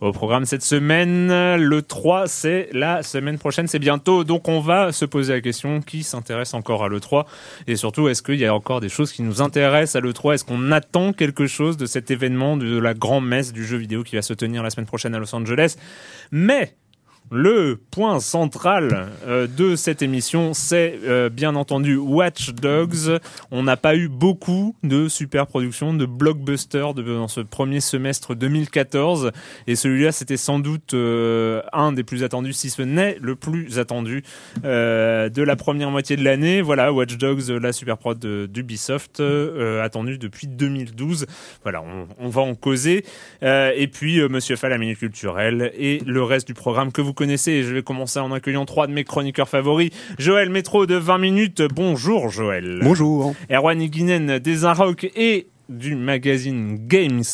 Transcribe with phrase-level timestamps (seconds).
[0.00, 4.22] Au programme cette semaine, le 3, c'est la semaine prochaine, c'est bientôt.
[4.22, 7.24] Donc on va se poser la question qui s'intéresse encore à l'E3
[7.66, 10.44] et surtout est-ce qu'il y a encore des choses qui nous intéressent à l'E3 Est-ce
[10.44, 14.14] qu'on attend quelque chose de cet événement, de la grande messe du jeu vidéo qui
[14.14, 15.74] va se tenir la semaine prochaine à Los Angeles?
[16.30, 16.76] Mais
[17.30, 23.18] le point central euh, de cette émission, c'est euh, bien entendu Watch Dogs.
[23.50, 29.32] On n'a pas eu beaucoup de super productions, de blockbusters dans ce premier semestre 2014.
[29.66, 33.78] Et celui-là, c'était sans doute euh, un des plus attendus, si ce n'est le plus
[33.78, 34.22] attendu
[34.62, 36.62] de la première moitié de l'année.
[36.62, 39.20] Voilà, Watch Dogs, la super prod d'Ubisoft,
[39.82, 41.26] attendue depuis 2012.
[41.62, 41.82] Voilà,
[42.18, 43.04] on, va en causer.
[43.42, 47.64] et puis, Monsieur Fall, la minute culturelle et le reste du programme que vous connaissez.
[47.64, 49.90] Je vais commencer en accueillant trois de mes chroniqueurs favoris.
[50.18, 51.62] Joël Métro de 20 minutes.
[51.74, 52.78] Bonjour Joël.
[52.80, 53.34] Bonjour.
[53.50, 57.24] Erwan Iguinen des Inrock et du magazine Games.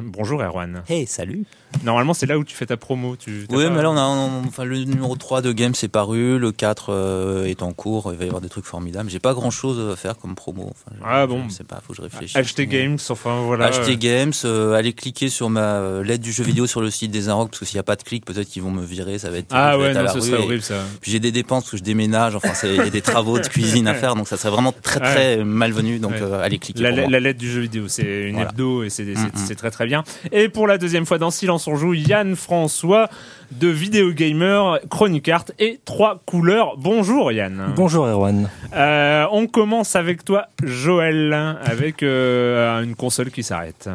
[0.00, 0.84] Bonjour Erwan.
[0.88, 1.44] Hey, salut.
[1.84, 3.16] Normalement, c'est là où tu fais ta promo.
[3.16, 4.02] Tu, oui, mais là, on a,
[4.46, 8.18] enfin, le numéro 3 de Games est paru, le 4 euh, est en cours, il
[8.18, 9.10] va y avoir des trucs formidables.
[9.10, 10.70] J'ai pas grand chose à faire comme promo.
[10.70, 12.36] Enfin, ah bon Je sais pas, faut que je réfléchisse.
[12.36, 13.66] Acheter Games, enfin voilà.
[13.66, 17.10] Acheter Games, euh, aller cliquer sur ma euh, lettre du jeu vidéo sur le site
[17.10, 19.18] des Inrocks, parce que s'il n'y a pas de clic, peut-être qu'ils vont me virer,
[19.18, 19.48] ça va être.
[19.50, 20.82] Ah ouais, non, ce serait horrible ça.
[21.00, 23.88] Puis j'ai des dépenses, que je déménage, enfin, il y a des travaux de cuisine
[23.88, 26.82] à faire, donc ça serait vraiment très très malvenu, donc allez cliquer.
[26.82, 29.30] La, la, lettre du jeu vidéo, c'est une hebdo et mm, mm.
[29.34, 30.04] c'est très très bien.
[30.30, 33.08] Et pour la deuxième fois dans Silence on joue, Yann François
[33.50, 36.76] de Vidéo Gamer, Chronic Art et trois couleurs.
[36.78, 37.72] Bonjour Yann.
[37.76, 38.48] Bonjour Erwan.
[38.74, 41.32] Euh, on commence avec toi Joël,
[41.64, 43.88] avec euh, une console qui s'arrête.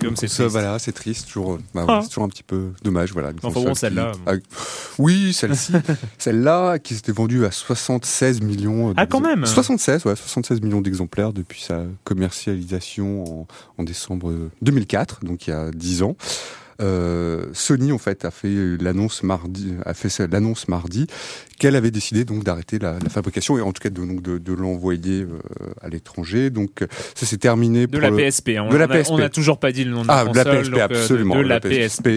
[0.00, 2.00] Comme c'est ça, voilà, c'est triste, toujours, bah, ah.
[2.02, 3.30] c'est toujours un petit peu dommage, voilà.
[3.42, 4.12] Enfin bon, celle-là.
[4.98, 5.72] Oui, celle-ci,
[6.18, 8.92] celle-là, qui s'était vendue à 76 millions.
[8.96, 9.46] Ah, quand même.
[9.46, 13.46] 76, ouais, 76 millions d'exemplaires depuis sa commercialisation en,
[13.78, 14.32] en décembre
[14.62, 16.16] 2004, donc il y a 10 ans.
[16.80, 21.06] Euh, Sony en fait a fait l'annonce mardi, a fait l'annonce mardi
[21.58, 24.38] qu'elle avait décidé donc d'arrêter la, la, fabrication et en tout cas de, donc de,
[24.38, 25.38] de l'envoyer euh,
[25.80, 26.50] à l'étranger.
[26.50, 26.84] Donc
[27.14, 28.50] ça s'est terminé de la PSP.
[28.50, 28.68] Hein.
[28.68, 29.10] de la PSP.
[29.10, 30.70] On n'a toujours pas dit le nom de ah, la console.
[30.70, 31.36] de la PSP absolument.
[31.36, 32.08] De la, PSP.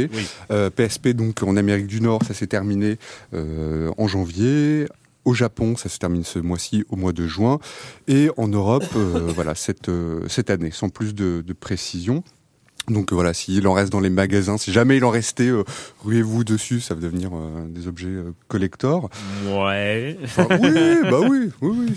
[0.52, 2.98] Euh, PSP donc en Amérique du Nord ça s'est terminé
[3.34, 4.88] euh, en janvier.
[5.26, 7.60] Au Japon, ça se termine ce mois-ci, au mois de juin,
[8.08, 9.92] et en Europe, euh, voilà cette
[10.30, 12.24] cette année, sans plus de, de précision.
[12.90, 15.66] Donc voilà, s'il en reste dans les magasins, si jamais il en restait, euh,
[16.06, 19.10] ruez-vous dessus, ça va devenir euh, des objets euh, collector.
[19.46, 20.18] Ouais.
[20.62, 21.96] oui, bah oui, oui, oui.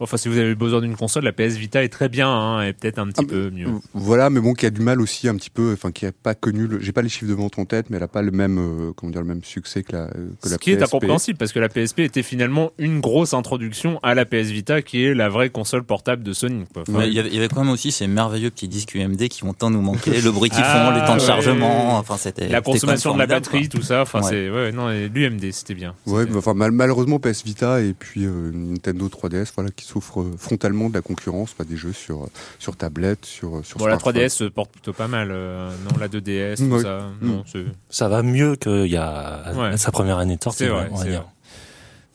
[0.00, 2.72] Enfin, si vous avez besoin d'une console, la PS Vita est très bien, hein, et
[2.72, 3.68] peut-être un petit ah, peu mieux.
[3.94, 6.34] Voilà, mais bon, qui a du mal aussi un petit peu, enfin, qui a pas
[6.34, 6.80] connu, le...
[6.80, 8.92] j'ai pas les chiffres de vente en tête, mais elle a pas le même, euh,
[8.96, 11.58] comment dire, le même succès que la, que Ce la qui est incompréhensible, parce que
[11.58, 15.50] la PSP était finalement une grosse introduction à la PS Vita, qui est la vraie
[15.50, 16.64] console portable de Sony.
[16.88, 19.82] il, y avait, quand même aussi ces merveilleux petits disques UMD qui vont tant nous
[19.82, 20.20] manquer.
[20.20, 21.98] le bruit qu'ils font, les temps de Ah, chargement.
[21.98, 24.02] Enfin, c'était La consommation de la batterie, tout ça.
[24.02, 24.30] Enfin, Ouais.
[24.30, 25.94] c'est ouais, non, l'UMD, c'était bien.
[26.06, 30.34] Ouais, enfin, mal- malheureusement, PS Vita et puis euh, Nintendo 3DS, voilà, qui souffrent euh,
[30.36, 33.86] frontalement de la concurrence, pas des jeux sur, euh, sur tablette, sur, euh, sur Bon,
[33.86, 34.14] la smartphone.
[34.24, 35.28] 3DS se porte plutôt pas mal.
[35.30, 37.08] euh, non, la 2DS, tout ça.
[37.20, 37.26] Mm.
[37.26, 39.76] Non, c'est- Ça va mieux qu'il y a Ouais.
[39.76, 41.20] sa première année de sortie, C'est vrai, on va c'est dire.
[41.22, 41.30] vrai.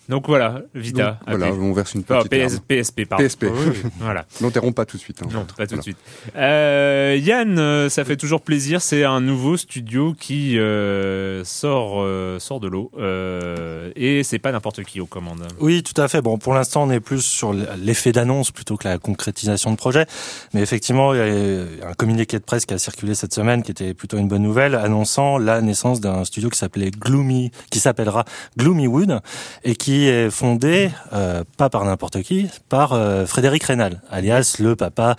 [0.10, 1.20] Donc voilà, Vita.
[1.28, 2.60] Donc, voilà, on verse une petite PS, larme.
[2.68, 3.24] PSP, pardon.
[3.26, 3.44] PSP.
[3.46, 4.26] Oui, voilà.
[4.42, 5.22] N'enterrons pas tout de suite.
[5.24, 5.30] hein.
[5.32, 5.98] Non, pas tout de suite.
[6.36, 8.82] Euh, Yann, euh, ça fait toujours plaisir.
[8.82, 12.92] C'est un nouveau studio qui euh, sort, euh, sort de l'eau.
[13.00, 15.48] Euh, et c'est pas n'importe qui aux commandes.
[15.62, 16.22] Oui, tout à fait.
[16.22, 20.06] Bon, pour l'instant, on est plus sur l'effet d'annonce plutôt que la concrétisation de projet.
[20.54, 23.72] Mais effectivement, il y a un communiqué de presse qui a circulé cette semaine, qui
[23.72, 28.26] était plutôt une bonne nouvelle, annonçant la naissance d'un studio qui s'appelait Gloomy, qui s'appellera
[28.58, 29.22] Gloomy Wood,
[29.64, 34.76] et qui est fondé euh, pas par n'importe qui, par euh, Frédéric Reynal, alias le
[34.76, 35.16] papa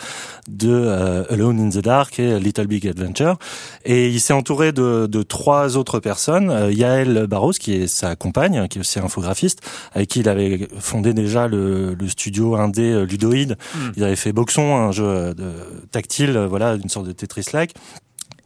[0.48, 3.38] de euh, Alone in the Dark et Little Big Adventure.
[3.84, 6.70] Et il s'est entouré de, de trois autres personnes.
[6.70, 9.60] Yael Barros, qui est sa compagne, qui est aussi infographiste,
[9.92, 13.56] avec qui il avait fondé déjà le, le studio indé Ludoïde.
[13.74, 13.78] Mm.
[13.96, 15.52] Il avait fait Boxon, un jeu de,
[15.90, 17.74] tactile, voilà, une sorte de Tetris-like.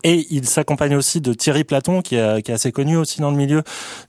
[0.04, 3.30] Et il s'accompagne aussi de Thierry Platon, qui est, qui est assez connu aussi dans
[3.32, 3.62] le milieu.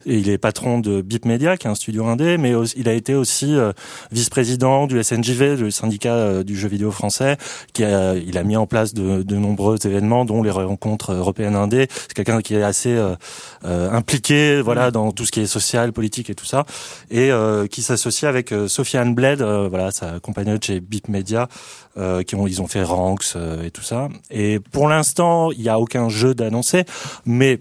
[0.06, 2.88] Et il est patron de Bip Media, qui est un studio indé, mais aussi- il
[2.88, 3.72] a été aussi euh,
[4.12, 7.36] vice-président du SNJV, le syndicat euh, du jeu vidéo français,
[7.72, 11.56] qui a, il a mis en place de, de nombreux événements, dont les rencontres européennes
[11.56, 11.88] indées.
[11.90, 13.16] C'est quelqu'un qui est assez euh,
[13.64, 16.66] euh, impliqué, voilà, dans tout ce qui est social, politique et tout ça,
[17.10, 21.48] et euh, qui s'associe avec euh, Sofiane Bled, euh, voilà, sa compagnonne chez Bip Media,
[21.96, 24.08] euh, qui ont, ils ont fait Ranks euh, et tout ça.
[24.30, 26.84] Et pour l'instant, il n'y a aucun jeu d'annoncer,
[27.26, 27.60] mais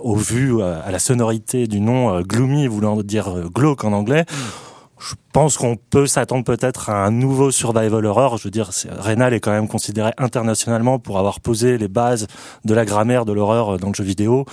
[0.00, 4.24] au vu euh, à la sonorité du nom gloomy voulant dire glauque en anglais,
[4.98, 8.38] je pense qu'on peut s'attendre peut-être à un nouveau survival horror.
[8.38, 12.26] Je veux dire, Reynal est quand même considéré internationalement pour avoir posé les bases
[12.64, 14.46] de la grammaire de l'horreur dans le jeu vidéo.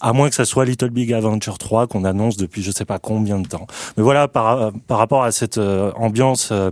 [0.00, 2.98] À moins que ça soit Little Big Adventure 3 qu'on annonce depuis je sais pas
[2.98, 3.66] combien de temps.
[3.96, 6.70] Mais voilà, par, par rapport à cette euh, ambiance euh,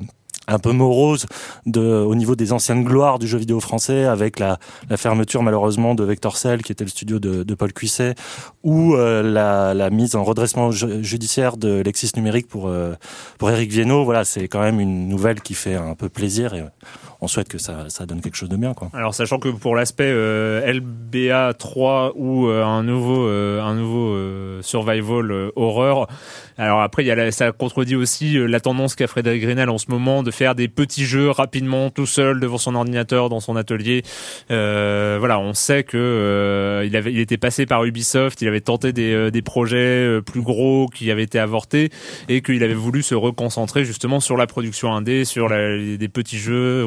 [0.48, 1.26] un peu morose
[1.66, 4.58] au niveau des anciennes gloires du jeu vidéo français, avec la,
[4.96, 8.14] fermeture malheureusement de Vector Cell, qui était le studio de, Paul Cuisset,
[8.62, 12.94] ou euh, la, mise en redressement ju- judiciaire de Lexis Numérique pour, euh,
[13.38, 13.72] pour Eric.
[13.72, 16.54] Voilà, c'est quand même une nouvelle qui fait un peu plaisir
[17.24, 18.74] on souhaite que ça, ça donne quelque chose de bien.
[18.74, 18.90] Quoi.
[18.92, 24.08] Alors sachant que pour l'aspect euh, LBA 3 ou euh, un nouveau euh, un nouveau
[24.10, 26.08] euh, survival euh, horreur,
[26.58, 29.78] alors après y a la- ça contredit aussi euh, la tendance qu'a Frédéric Grenal en
[29.78, 33.54] ce moment de faire des petits jeux rapidement tout seul devant son ordinateur dans son
[33.56, 34.02] atelier.
[34.48, 39.30] Voilà, on sait que il avait il était passé par Ubisoft, il avait tenté des
[39.30, 41.90] des projets plus gros qui avaient été avortés
[42.28, 46.38] et qu'il avait voulu se reconcentrer justement sur la production indé, sur la- des petits
[46.38, 46.86] jeux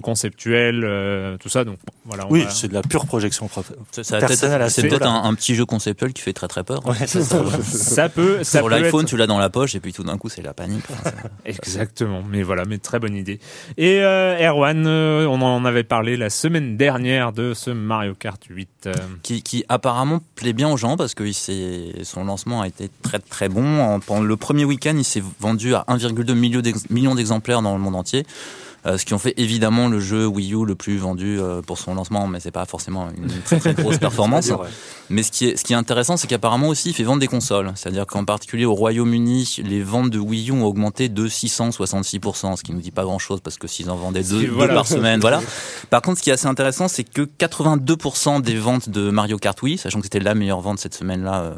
[0.84, 1.64] euh, tout ça.
[1.64, 2.26] Donc voilà.
[2.28, 5.34] on Oui, va- c'est de la pure projection prof- Ça, personnelle C'est peut-être un, un
[5.36, 6.86] petit jeu conceptuel qui fait très très peur.
[6.88, 7.22] Ouais, ça.
[7.64, 10.04] ça peut, ça Sur peut l'iPhone, être- tu l'as dans la poche et puis tout
[10.04, 10.84] d'un coup, c'est la panique.
[10.92, 11.12] Enfin,
[11.46, 13.40] Exactement, mais voilà, mais très bonne idée.
[13.78, 18.42] Et euh, Erwan, euh, on en avait parlé la semaine dernière de ce Mario Kart
[18.50, 18.70] 8.
[18.88, 18.94] euh,
[19.24, 21.34] qui, qui apparemment plaît bien aux gens parce que il
[22.06, 23.80] son lancement a été très très bon.
[23.82, 26.34] En- pendant le premier week-end, il s'est vendu à 1,2
[26.90, 28.26] million d'exemplaires dans le monde entier.
[28.86, 31.80] Euh, ce qui en fait évidemment le jeu Wii U le plus vendu euh, pour
[31.80, 34.50] son lancement, mais c'est pas forcément une très très grosse performance.
[34.50, 34.68] Ouais.
[35.10, 37.28] Mais ce qui est, ce qui est intéressant, c'est qu'apparemment aussi, il fait vendre des
[37.28, 37.72] consoles.
[37.76, 42.64] C'est-à-dire qu'en particulier au Royaume-Uni, les ventes de Wii U ont augmenté de 666%, ce
[42.64, 44.76] qui nous dit pas grand-chose parce que s'ils en vendaient deux, Si, deux voilà.
[44.76, 45.42] par semaine, voilà.
[45.90, 49.60] Par contre, ce qui est assez intéressant, c'est que 82% des ventes de Mario Kart
[49.62, 51.54] Wii, sachant que c'était la meilleure vente cette semaine-là euh,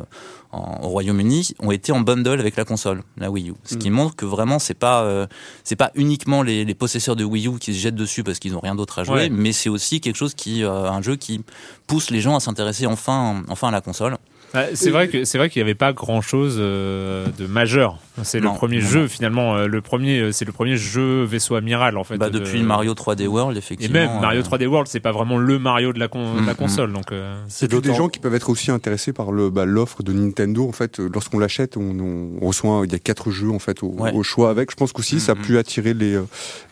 [0.51, 3.53] en- au Royaume-Uni, ont été en bundle avec la console, la Wii U.
[3.63, 5.27] Ce qui montre que vraiment, c'est pas, euh,
[5.63, 8.55] c'est pas uniquement les, les possesseurs de Wii U qui se jettent dessus parce qu'ils
[8.55, 9.29] ont rien d'autre à jouer, Ouais.
[9.29, 11.41] mais c'est aussi quelque chose qui, euh, un jeu qui
[11.87, 14.17] pousse les gens à s'intéresser enfin, enfin à la console.
[14.53, 17.97] Ouais, c'est vrai que c'est vrai qu'il n'y avait pas grand chose de majeur.
[18.23, 19.07] C'est le premier non, jeu non.
[19.07, 19.55] finalement.
[19.57, 22.17] euh, Le premier, euh, c'est le premier jeu vaisseau amiral en fait.
[22.17, 23.93] Bah, de- depuis Mario 3D World, Et effectivement.
[23.93, 26.53] même Mario euh, 3D World, c'est pas vraiment le Mario de la, con- de la
[26.53, 26.93] Mm, console.
[26.93, 30.01] Donc euh, C'est Et des gens qui peuvent être aussi intéressés par le bah, l'offre
[30.01, 30.67] de Nintendo.
[30.67, 31.97] En fait, euh, lorsqu'on l'achète, on,
[32.41, 34.11] on reçoit il y a quatre jeux en fait au, Ouais.
[34.13, 34.71] au choix avec.
[34.71, 36.23] Je pense qu'aussi ça a pu attirer les euh,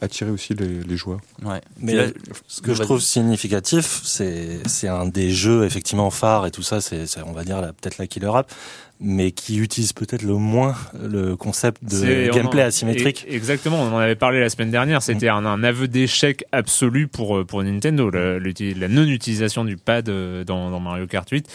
[0.01, 1.19] attirer aussi les, les joueurs.
[1.43, 1.61] Ouais.
[1.79, 2.05] Mais là,
[2.47, 6.81] ce que je trouve significatif, c'est c'est un des jeux effectivement phares et tout ça,
[6.81, 8.51] c'est, on va dire peut-être la killer app,
[8.99, 13.25] mais qui utilise peut-être le moins le concept de gameplay en- asymétrique.
[13.29, 15.01] Exactement, on en avait parlé la semaine dernière.
[15.03, 19.77] C'était un, un aveu d'échec absolu pour, euh, pour Nintendo, la, l'uti- la non-utilisation du
[19.77, 21.47] pad euh, dans, dans Mario Kart 8.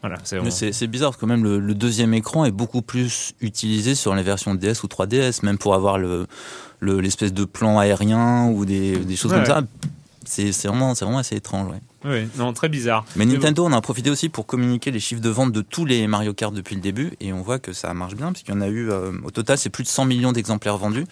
[0.00, 2.82] Voilà, c'est Mais c'est c'est bizarre parce que même le, le deuxième écran est beaucoup
[2.82, 6.26] plus utilisé sur les versions DS ou 3DS, même pour avoir le
[6.80, 9.38] le- l'espèce de plan aérien ou des, des choses Ouais.
[9.38, 9.62] comme ça.
[10.28, 11.70] C'est vraiment, vraiment assez étrange.
[11.70, 11.80] Ouais.
[12.04, 13.04] Oui, non, très bizarre.
[13.16, 16.06] Mais Nintendo en a profité aussi pour communiquer les chiffres de vente de tous les
[16.06, 18.60] Mario Kart depuis le début et on voit que ça marche bien puisqu'il y en
[18.60, 21.06] a eu euh, au total c'est plus de 100 millions d'exemplaires vendus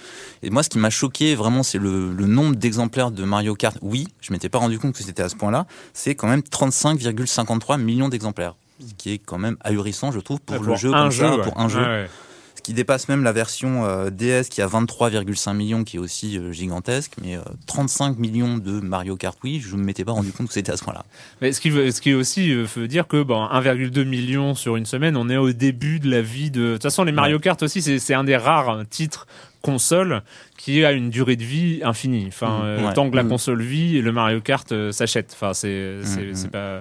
[0.45, 3.77] et moi ce qui m'a choqué vraiment c'est le, le nombre d'exemplaires de Mario Kart
[3.83, 6.41] oui je m'étais pas rendu compte que c'était à ce point là c'est quand même
[6.41, 8.55] 35,53 millions d'exemplaires
[8.87, 11.37] ce qui est quand même ahurissant je trouve pour, le jeu un comme jeu, ça,
[11.37, 11.43] ouais.
[11.43, 12.09] pour un jeu ouais.
[12.67, 16.51] Qui dépasse même la version euh, DS qui a 23,5 millions qui est aussi euh,
[16.51, 20.49] gigantesque mais euh, 35 millions de Mario Kart Wii je ne m'étais pas rendu compte
[20.49, 21.05] que c'était à ce point là
[21.41, 24.85] Mais ce qui, ce qui aussi euh, veut dire que bon, 1,2 million sur une
[24.85, 26.61] semaine, on est au début de la vie de.
[26.67, 29.29] De toute façon, les Mario Kart aussi, c'est un des rares titres
[29.63, 30.23] console
[30.59, 32.25] qui a une durée de vie infinie.
[32.29, 32.93] Enfin, euh, Ouais.
[32.95, 33.29] tant que la Mhm.
[33.29, 35.31] console vit, le Mario Kart euh, s'achète.
[35.35, 35.99] Enfin, c'est
[36.35, 36.81] c'est pas.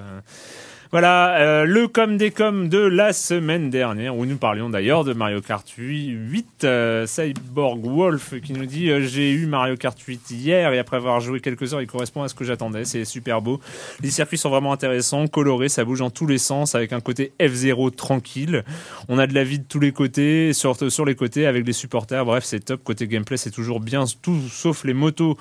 [0.91, 5.13] Voilà, euh, le com des com de la semaine dernière, où nous parlions d'ailleurs de
[5.13, 9.99] Mario Kart 8, 8 euh, Cyborg Wolf qui nous dit euh, J'ai eu Mario Kart
[9.99, 12.85] 8 hier et après avoir joué quelques heures, il correspond à ce que j'attendais.
[12.85, 13.59] C'est super beau.
[14.01, 17.33] Les circuits sont vraiment intéressants, colorés, ça bouge dans tous les sens avec un côté
[17.39, 18.63] F0 tranquille.
[19.09, 21.73] On a de la vie de tous les côtés, sur, sur les côtés avec les
[21.73, 22.23] supporters.
[22.25, 22.83] Bref, c'est top.
[22.83, 25.35] Côté gameplay, c'est toujours bien, tout sauf les motos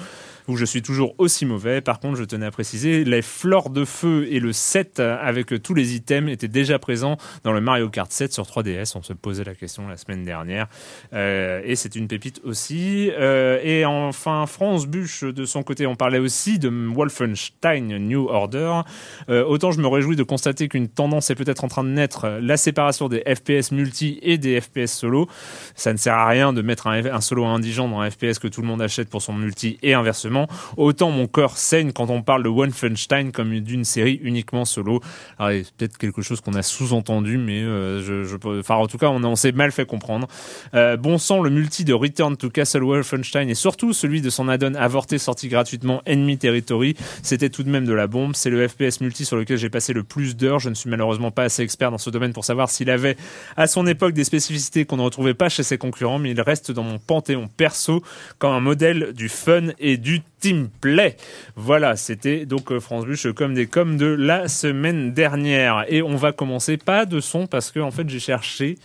[0.49, 1.81] où je suis toujours aussi mauvais.
[1.81, 5.75] Par contre, je tenais à préciser, les fleurs de feu et le set avec tous
[5.75, 8.93] les items étaient déjà présents dans le Mario Kart 7 sur 3DS.
[8.97, 10.67] On se posait la question la semaine dernière.
[11.13, 13.11] Euh, et c'est une pépite aussi.
[13.19, 18.81] Euh, et enfin, France Buche, de son côté, on parlait aussi de Wolfenstein New Order.
[19.29, 22.29] Euh, autant je me réjouis de constater qu'une tendance est peut-être en train de naître,
[22.41, 25.29] la séparation des FPS multi et des FPS solo.
[25.75, 28.49] Ça ne sert à rien de mettre un, un solo indigent dans un FPS que
[28.49, 30.34] tout le monde achète pour son multi et inversement.
[30.77, 35.01] Autant mon cœur saigne quand on parle de Wolfenstein comme d'une série uniquement solo.
[35.39, 38.99] Alors, a peut-être quelque chose qu'on a sous-entendu, mais euh, je, je, enfin, en tout
[38.99, 40.29] cas, on, on s'est mal fait comprendre.
[40.75, 44.49] Euh, bon sang, le multi de Return to Castle Wolfenstein et surtout celui de son
[44.49, 48.35] add-on avorté sorti gratuitement Enemy Territory, c'était tout de même de la bombe.
[48.35, 50.59] C'est le FPS multi sur lequel j'ai passé le plus d'heures.
[50.59, 53.17] Je ne suis malheureusement pas assez expert dans ce domaine pour savoir s'il avait
[53.57, 56.71] à son époque des spécificités qu'on ne retrouvait pas chez ses concurrents, mais il reste
[56.71, 58.03] dans mon panthéon perso
[58.39, 61.17] comme un modèle du fun et du team play.
[61.57, 65.87] Voilà, c'était donc euh, France Buche comme des coms de la semaine dernière.
[65.89, 68.77] Et on va commencer pas de son parce que en fait j'ai cherché.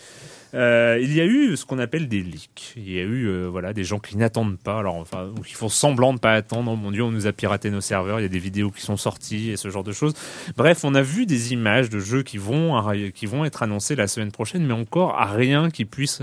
[0.56, 2.74] Euh, il y a eu ce qu'on appelle des leaks.
[2.76, 5.54] Il y a eu euh, voilà des gens qui n'attendent pas, alors enfin ou qui
[5.54, 6.72] font semblant de pas attendre.
[6.72, 8.20] Oh mon Dieu, on nous a piraté nos serveurs.
[8.20, 10.14] Il y a des vidéos qui sont sorties et ce genre de choses.
[10.56, 12.82] Bref, on a vu des images de jeux qui vont
[13.14, 16.20] qui vont être annoncés la semaine prochaine, mais encore à rien qui puisse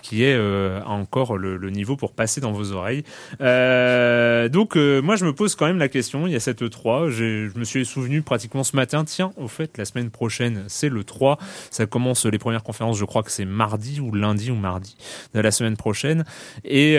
[0.00, 3.04] qui ait euh, encore le, niveau pour passer dans vos oreilles.
[3.40, 6.62] Euh, donc euh, moi je me pose quand même la question, il y a cette
[6.62, 10.64] E3, j'ai- je me suis souvenu pratiquement ce matin, tiens, au fait la semaine prochaine
[10.68, 11.38] c'est le 3,
[11.70, 14.96] ça commence les premières conférences, je crois que c'est mardi ou lundi ou mardi
[15.34, 16.24] de la semaine prochaine.
[16.64, 16.98] Et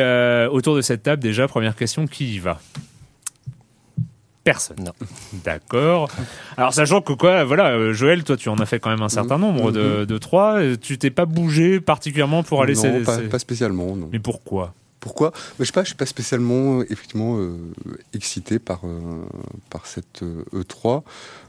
[0.52, 2.60] autour de cette table déjà, première question, qui y va?
[4.52, 4.78] Personne.
[4.84, 4.94] Non.
[5.44, 6.10] D'accord.
[6.58, 9.10] Alors sachant que quoi, voilà, euh, Joël, toi tu en as fait quand même un
[9.10, 10.60] certain nombre de, de trois.
[10.60, 12.74] euh, Tu t'es pas bougé particulièrement pour aller.
[12.74, 14.10] non, c'est- pas, c'est- pas spécialement, non.
[14.12, 14.74] Mais pourquoi?
[15.00, 15.32] Pourquoi?
[15.58, 17.56] Mais Je sais pas, je suis pas spécialement euh, effectivement euh,
[18.14, 19.00] excité par euh,
[19.70, 21.04] par cette euh, E3.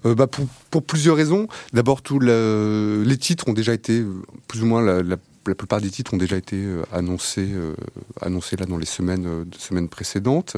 [0.07, 1.49] Euh, bah, pour, pour plusieurs raisons.
[1.73, 4.04] D'abord, tout le- les titres ont déjà été
[4.47, 5.16] plus ou moins la, la-
[5.50, 7.75] la plupart des titres ont déjà été euh, annoncés euh,
[8.23, 10.57] annoncés là dans les semaines euh, semaines précédentes.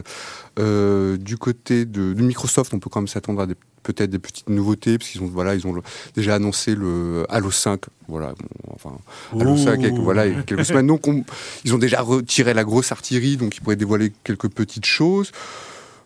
[0.57, 3.47] Du côté de, de Microsoft, on peut quand même s'attendre à
[3.83, 5.83] peut-être des petites nouveautés parce qu'ils ont voilà ils ont le-
[6.15, 8.93] déjà annoncé le Halo 5 voilà bon, enfin
[9.41, 11.25] Halo 5 avec, voilà il y a quelques semaines donc on-
[11.65, 15.33] ils ont déjà retiré la grosse artillerie, donc ils pourraient dévoiler quelques petites choses.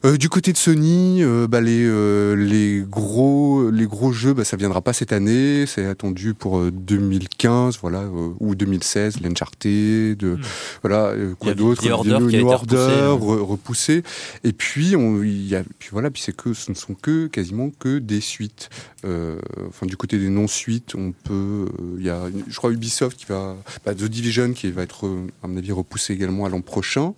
[0.05, 4.45] Euh, du côté de Sony, euh, bah, les, euh, les, gros, les gros jeux, bah,
[4.45, 5.65] ça viendra pas cette année.
[5.67, 10.41] C'est attendu pour euh, 2015, voilà, euh, ou 2016, l'Uncharted, euh, Mm.
[10.83, 14.03] voilà, euh, quoi d'autre, The Order New qui a été Order, repoussé, re- repoussé.
[14.45, 17.27] Et puis, on, il y a, puis voilà, puis c'est que ce ne sont que
[17.27, 18.69] quasiment que des suites.
[19.05, 19.39] Euh,
[19.69, 23.27] enfin, du côté des non-suites, on peut, euh, il y a, je crois Ubisoft qui
[23.27, 26.61] va, bah, The Division qui va être, euh, à mon avis, repoussé également à l'an
[26.61, 27.15] prochain.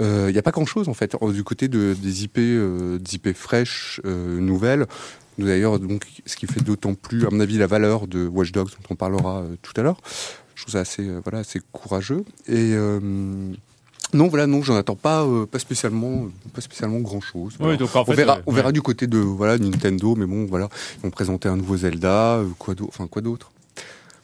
[0.00, 2.98] Euh, Il n'y a pas grand-chose en fait Euh, du côté de, des IP, euh,
[2.98, 4.86] des IP fraîches, euh, nouvelles.
[5.38, 8.68] D'ailleurs, donc, ce qui fait d'autant plus, à mon avis, la valeur de Watch Dogs,
[8.70, 10.00] dont on parlera euh, tout à l'heure.
[10.54, 12.24] Je trouve ça assez, euh, voilà, assez courageux.
[12.48, 12.98] Et euh,
[14.14, 17.54] non, voilà, non, j'en attends pas, euh, pas spécialement, pas spécialement grand chose.
[17.60, 20.46] Oui, donc en on verra, euh, on verra du côté de voilà Nintendo, mais bon,
[20.46, 23.50] voilà, ils vont présenter un nouveau Zelda, euh, quoi d'autre, enfin quoi d'autre?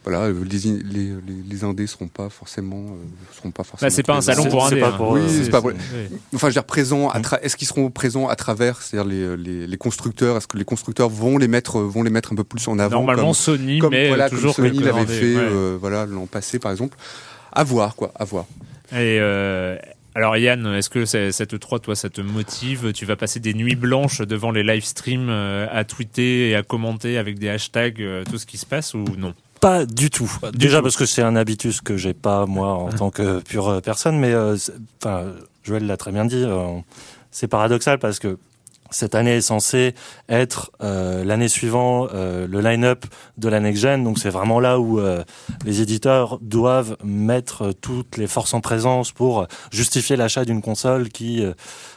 [0.05, 3.87] Voilà, euh, les, in- les, les, les indés seront pas forcément, euh, seront pas forcément.
[3.87, 5.71] Bah, c'est pas un salon pour pour, Oui, euh, c'est pas pour-.
[6.35, 6.65] Enfin, je veux dire,
[7.21, 7.23] Mmh.
[7.23, 10.65] tra- est-ce qu'ils seront présents à travers, c'est-à-dire les, les, les constructeurs, est-ce que les
[10.65, 13.79] constructeurs vont les mettre, vont les mettre un peu plus en avant Normalement comme, Sony,
[13.79, 15.41] comme, mais voilà, toujours comme Sony l'avait indés, fait, ouais.
[15.41, 16.97] euh, voilà, l'an passé par exemple.
[17.53, 18.47] À voir, quoi, à voir.
[18.93, 19.77] Et euh,
[20.17, 22.93] Alors Yann, est-ce que cette 3, toi, ça te motive?
[22.93, 27.19] Tu vas passer des nuits blanches devant les live streams à tweeter et à commenter
[27.19, 29.33] avec des hashtags tout ce qui se passe ou non?
[29.63, 30.31] Pas du tout.
[30.53, 34.19] Déjà parce que c'est un habitus que j'ai pas moi en tant que pure personne,
[34.19, 34.35] mais
[35.01, 36.45] enfin Joël l'a très bien dit.
[37.31, 38.37] c'est paradoxal parce que
[38.93, 39.95] cette année est censée
[40.29, 43.05] être euh, l'année suivante euh, le line-up
[43.39, 44.05] de la next gen.
[44.05, 45.25] Donc c'est vraiment là où euh,
[45.65, 51.45] les éditeurs doivent mettre toutes les forces en présence pour justifier l'achat d'une console qui,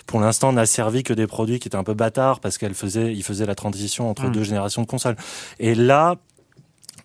[0.05, 3.13] pour l'instant, n'a servi que des produits qui étaient un peu bâtards parce qu'elle faisait,
[3.13, 4.31] il faisait la transition entre hmm.
[4.31, 5.17] deux générations de consoles.
[5.60, 6.15] Et là,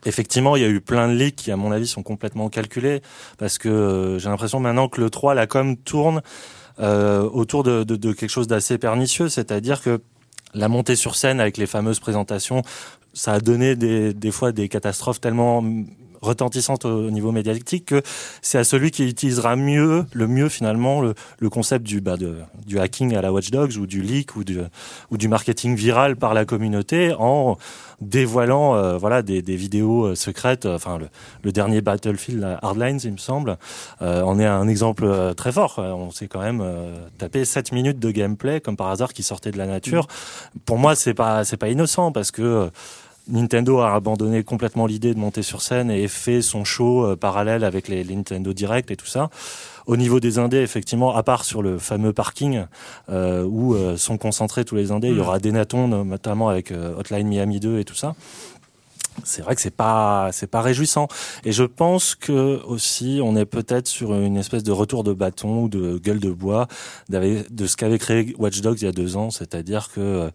[0.07, 3.03] Effectivement, il y a eu plein de leaks qui, à mon avis, sont complètement calculés
[3.39, 6.23] parce que j'ai l'impression maintenant que le 3, la com tourne
[6.79, 10.01] euh, autour de, quelque chose d'assez pernicieux, c'est-à-dire que
[10.55, 12.63] la montée sur scène avec les fameuses présentations,
[13.13, 15.63] ça a donné des fois des catastrophes tellement
[16.23, 18.03] retentissante au niveau médiatique que
[18.43, 22.37] c'est à celui qui utilisera mieux, le mieux finalement, le, le concept du, bah, de,
[22.67, 24.61] du hacking à la Watch Dogs ou du leak ou du,
[25.11, 27.57] ou du marketing viral par la communauté en
[28.01, 30.67] dévoilant euh, voilà des, des, vidéos euh, secrètes.
[30.67, 31.09] Enfin, le,
[31.43, 33.59] le dernier Battlefield, Hardlines, il me semble,
[34.03, 35.79] euh, en est un exemple euh, très fort.
[35.79, 36.65] On s'est quand même
[37.19, 40.07] tapé 7 minutes de gameplay comme par hasard qui sortait de la nature.
[40.65, 42.71] Pour moi, c'est pas c'est pas innocent parce que
[43.29, 47.65] Nintendo a abandonné complètement l'idée de monter sur scène et fait son show euh, parallèle
[47.65, 49.31] avec les, Nintendo Direct et tout ça.
[49.87, 52.65] Au niveau des indés, effectivement, à part sur le fameux parking
[53.09, 55.21] euh, où euh, sont concentrés tous les indés, il y mm.
[55.21, 58.15] aura des natons, notamment avec Hotline Miami 2 et tout ça.
[59.25, 61.09] C'est vrai que c'est pas c'est pas réjouissant
[61.45, 65.65] et je pense que aussi on est peut-être sur une espèce de retour de bâton
[65.65, 66.69] ou de gueule de bois
[67.11, 70.31] de ce qu'avait créé Watch Dogs il y a deux ans, c'est-à-dire que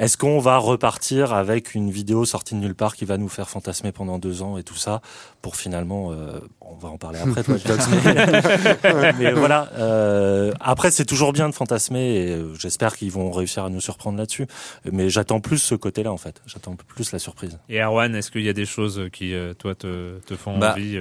[0.00, 3.50] est-ce qu'on va repartir avec une vidéo sortie de nulle part qui va nous faire
[3.50, 5.02] fantasmer pendant deux ans et tout ça
[5.42, 7.42] pour finalement, euh, on va en parler après,
[8.84, 9.68] mais, mais, voilà.
[9.78, 13.80] Euh, après, c'est toujours bien de fantasmer et euh, j'espère qu'ils vont réussir à nous
[13.80, 14.46] surprendre là-dessus.
[14.90, 16.42] Mais j'attends plus ce côté-là en fait.
[16.46, 17.58] J'attends plus la surprise.
[17.68, 20.98] Et Erwan, est-ce qu'il y a des choses qui toi te, te font bah, envie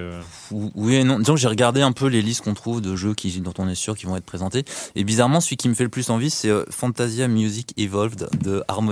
[0.52, 1.20] Oui et non.
[1.20, 3.68] Disons que j'ai regardé un peu les listes qu'on trouve de jeux qui, dont on
[3.68, 4.64] est sûr qu'ils vont être présentés.
[4.96, 8.89] Et bizarrement, celui qui me fait le plus envie, c'est Fantasia Music Evolved de Harmony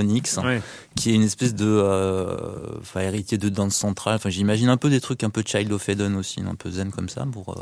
[0.95, 2.35] qui est une espèce de euh,
[2.79, 4.15] enfin, héritier de danse centrale.
[4.15, 6.91] Enfin, j'imagine un peu des trucs un peu Child of Eden aussi, un peu zen
[6.91, 7.61] comme ça pour euh,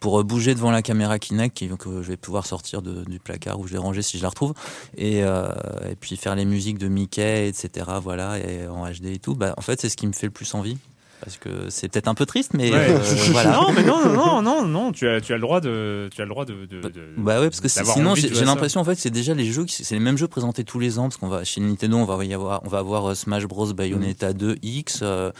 [0.00, 3.72] pour bouger devant la caméra Kinect que je vais pouvoir sortir du placard où je
[3.74, 4.54] l'ai rangé si je la retrouve.
[4.96, 5.48] Et, euh,
[5.90, 9.34] et puis faire les musiques de Mickey etc voilà et en HD et tout.
[9.34, 10.78] Bah en fait c'est ce qui me fait le plus envie
[11.20, 12.98] parce que c'est peut-être un peu triste, mais euh,
[13.30, 13.52] voilà.
[13.52, 16.24] Non, mais non, non, non, non, tu as, tu as le droit de, tu as
[16.24, 16.66] le droit de.
[16.66, 19.66] de, de bah ouais, parce que sinon j'ai l'impression en fait c'est déjà les jeux,
[19.68, 22.24] c'est les mêmes jeux présentés tous les ans, parce qu'on va chez Nintendo, on va
[22.24, 25.02] y avoir, on va avoir euh, Smash Bros Bayonetta 2 X.
[25.02, 25.30] Euh,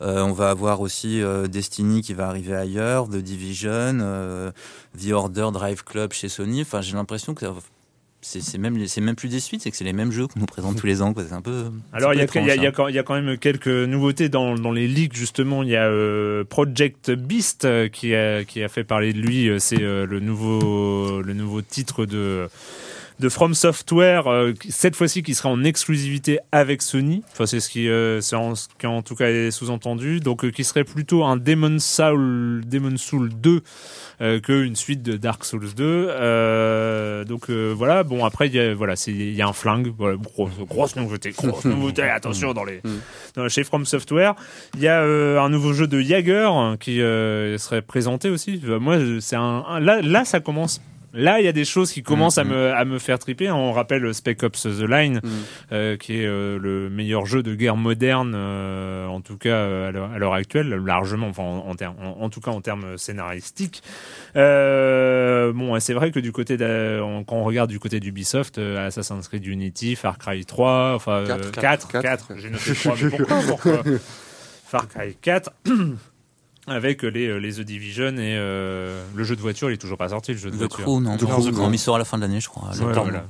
[0.00, 4.52] on va avoir aussi Destiny qui va arriver ailleurs, The Division,
[4.98, 6.62] The Order, Drive Club chez Sony.
[6.62, 7.46] Enfin, j'ai l'impression que
[8.24, 10.46] c'est même c'est même plus des suites c'est que c'est les mêmes jeux qu'on nous
[10.46, 13.36] présente tous les ans c'est un peu alors il y, y, y, a quand même
[13.38, 15.62] quelques nouveautés dans, dans les leaks justement.
[15.62, 19.48] Il y a euh, Project Beast euh, qui a qui a fait parler de lui.
[19.48, 22.48] Euh, c'est le nouveau le nouveau titre de
[23.20, 24.24] de From Software,
[24.68, 27.22] cette fois-ci qui sera en exclusivité avec Sony.
[27.32, 27.88] Enfin, c'est ce qui,
[28.22, 30.20] c'est en, qui en tout cas est sous-entendu.
[30.20, 33.62] Donc, qui serait plutôt un Demon Soul, Demon Soul 2
[34.20, 35.84] euh, qu'une suite de Dark Souls 2.
[35.84, 39.52] Euh, donc euh, voilà, bon après il y a, voilà, c'est il y a un
[39.52, 42.02] flingue, voilà, grosse, grosse nouveauté, grosse nouveauté.
[42.02, 43.00] Attention dans les mm.
[43.34, 44.34] dans, chez From Software,
[44.74, 46.48] il y a un nouveau jeu de Jagger
[46.78, 48.60] qui serait présenté aussi.
[48.64, 50.80] Moi, c'est un, là là ça commence
[51.14, 53.50] Là, il y a des choses qui commencent à, mm, me, à me faire triper.
[53.50, 55.28] On rappelle Spec Ops The Line, mm.
[55.72, 59.90] euh, qui est euh, le meilleur jeu de guerre moderne, euh, en tout cas à
[59.92, 63.82] l'heure actuelle, largement, enfin en, en, en, tout cas en termes scénaristiques.
[64.34, 69.96] bon, c'est vrai que du côté quand on regarde du côté d'Ubisoft, Assassin's Creed Unity,
[69.96, 73.82] Far Cry 3, enfin 4, 4, 4, j'ai noté 3, mais pourquoi, pourquoi?
[74.66, 75.50] Far Cry 4
[76.66, 79.98] avec les, euh, les The Division et euh, le jeu de voiture, il est toujours
[79.98, 80.84] pas sorti le jeu de voiture.
[80.84, 82.70] Crew, non, The Crew, il sort à la fin de l'année, je crois.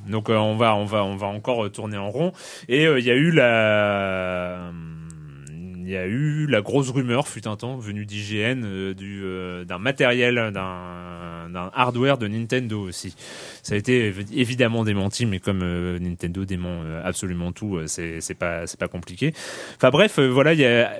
[0.09, 2.33] Donc euh, on va on va on va encore tourner en rond
[2.69, 4.71] et il y a eu la
[5.77, 9.23] il y a eu la grosse rumeur fut un temps venue d'IGN du
[9.67, 13.15] d'un matériel d'un d'un hardware de Nintendo aussi.
[13.63, 15.65] Ça a été évidemment démenti mais comme
[15.99, 19.35] Nintendo dément absolument tout, c'est c'est pas c'est pas compliqué.
[19.77, 20.93] Enfin bref, voilà, il y a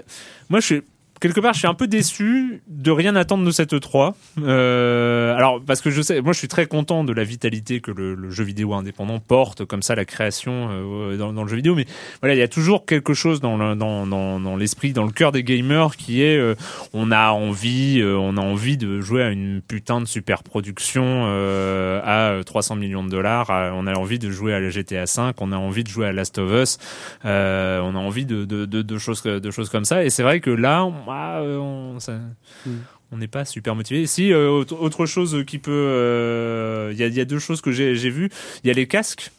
[0.49, 0.83] moi je suis
[1.21, 4.15] quelque part, je suis un peu déçu de rien attendre de cette E3.
[4.43, 7.91] Euh, alors, parce que je sais, moi, je suis très content de la vitalité que
[7.91, 11.57] le, le jeu vidéo indépendant porte, comme ça, la création euh, dans, dans, le jeu
[11.57, 11.75] vidéo.
[11.75, 11.87] Mais
[12.21, 15.13] voilà, il y a toujours quelque chose dans, le, dans, dans, dans l'esprit, dans le
[15.13, 16.55] cœur des gamers, qui est, euh,
[16.93, 21.25] on a envie, euh, on a envie de jouer à une putain de super production
[21.27, 23.51] euh, à 300 millions de dollars.
[23.51, 26.13] on a envie de jouer à la GTA 5, on a envie de jouer à
[26.13, 26.79] Last of Us,
[27.25, 30.05] on a envie de, de, de, choses, de choses comme ça.
[30.05, 32.79] Et c'est vrai que là, ah, euh, on, hmm.
[33.13, 34.07] on n'est pas super motivé.
[34.07, 37.73] Si euh, autre chose qui peut, euh, il y, a, y, a, deux choses que
[37.73, 38.31] j'ai vues.
[38.63, 39.31] Il y a les casques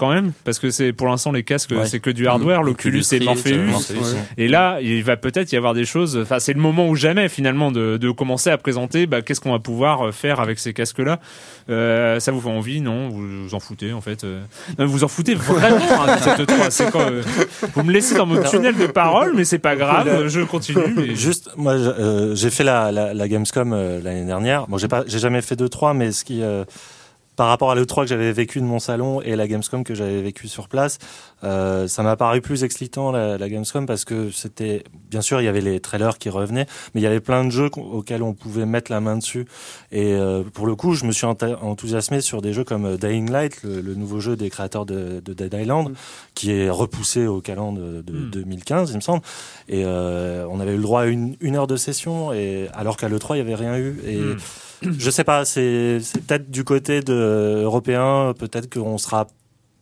[0.00, 2.62] quand même parce que c'est pour l'instant les casques c'est que du hardware.
[2.62, 3.92] l'Oculus et Morpheus
[4.38, 7.28] et là il va peut-être y avoir des choses enfin c'est le moment ou jamais
[7.28, 11.00] finalement de, de commencer à présenter bah, qu'est-ce qu'on va pouvoir faire avec ces casques
[11.00, 11.20] là
[11.68, 13.10] euh, ça vous fait envie non?
[13.10, 14.40] Vous vous en foutez en fait euh...
[14.78, 17.22] non, vous en foutez vraiment hein, cette 3 c'est quand euh...
[17.74, 21.50] vous me laissez dans mon tunnel de parole mais c'est pas grave je continue juste
[21.56, 24.66] moi euh, j'ai fait la, la, la Gamescom euh, l'année dernière.
[24.66, 26.42] Bon j'ai pas j'ai jamais fait de 3 mais ce qui
[27.40, 30.20] par rapport à l'E3 que j'avais vécu de mon salon et la Gamescom que j'avais
[30.20, 30.98] vécu sur place,
[31.42, 35.44] euh, ça m'a paru plus excitant la, la Gamescom parce que c'était, bien sûr, il
[35.44, 38.34] y avait les trailers qui revenaient, mais il y avait plein de jeux auxquels on
[38.34, 39.46] pouvait mettre la main dessus.
[39.90, 43.30] Et euh, pour le coup, je me suis enthousiasmé sur des jeux comme euh, Dying
[43.30, 45.94] Light, le, le nouveau jeu des créateurs de, de Dead Island, mm.
[46.34, 48.30] qui est repoussé au calendrier de, de mm.
[48.32, 49.22] 2015, il me semble.
[49.66, 52.98] Et euh, on avait eu le droit à une, une heure de session, et alors
[52.98, 53.98] qu'à l'E3, il y avait rien eu.
[54.04, 54.36] Et mm
[54.82, 59.26] je sais pas, c'est peut-être du côté de européen, peut-être qu'on sera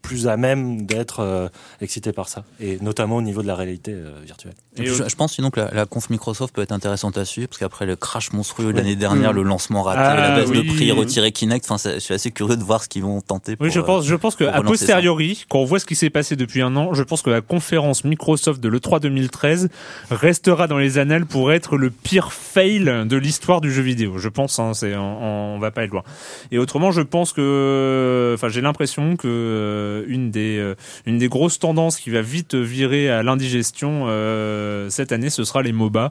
[0.03, 1.49] plus à même d'être euh,
[1.81, 4.55] excité par ça, et notamment au niveau de la réalité euh, virtuelle.
[4.79, 7.49] Et je, je, pense sinon que la, la, conf Microsoft peut être intéressante à suivre,
[7.49, 9.37] parce qu'après le crash monstrueux l'année dernière, mmh.
[9.37, 10.67] le lancement raté, ah, la baisse oui.
[10.67, 13.57] de prix, retirer Kinect, enfin, je suis assez curieux de voir ce qu'ils vont tenter.
[13.57, 15.45] Pour, oui, je pense, je pense que a posteriori, ça.
[15.49, 18.05] quand on voit ce qui s'est passé depuis un an, je pense que la conférence
[18.05, 19.69] Microsoft de l'E3 2013
[20.11, 24.19] restera dans les annales pour être le pire fail de l'histoire du jeu vidéo.
[24.19, 26.05] Je pense, hein, c'est, on, on va pas être loin.
[26.51, 30.75] Et autrement, je pense que, enfin, j'ai l'impression que euh, une des euh,
[31.07, 35.63] une des grosses tendances qui va vite virer à l'indigestion euh, cette année, ce sera
[35.63, 36.11] les MOBA.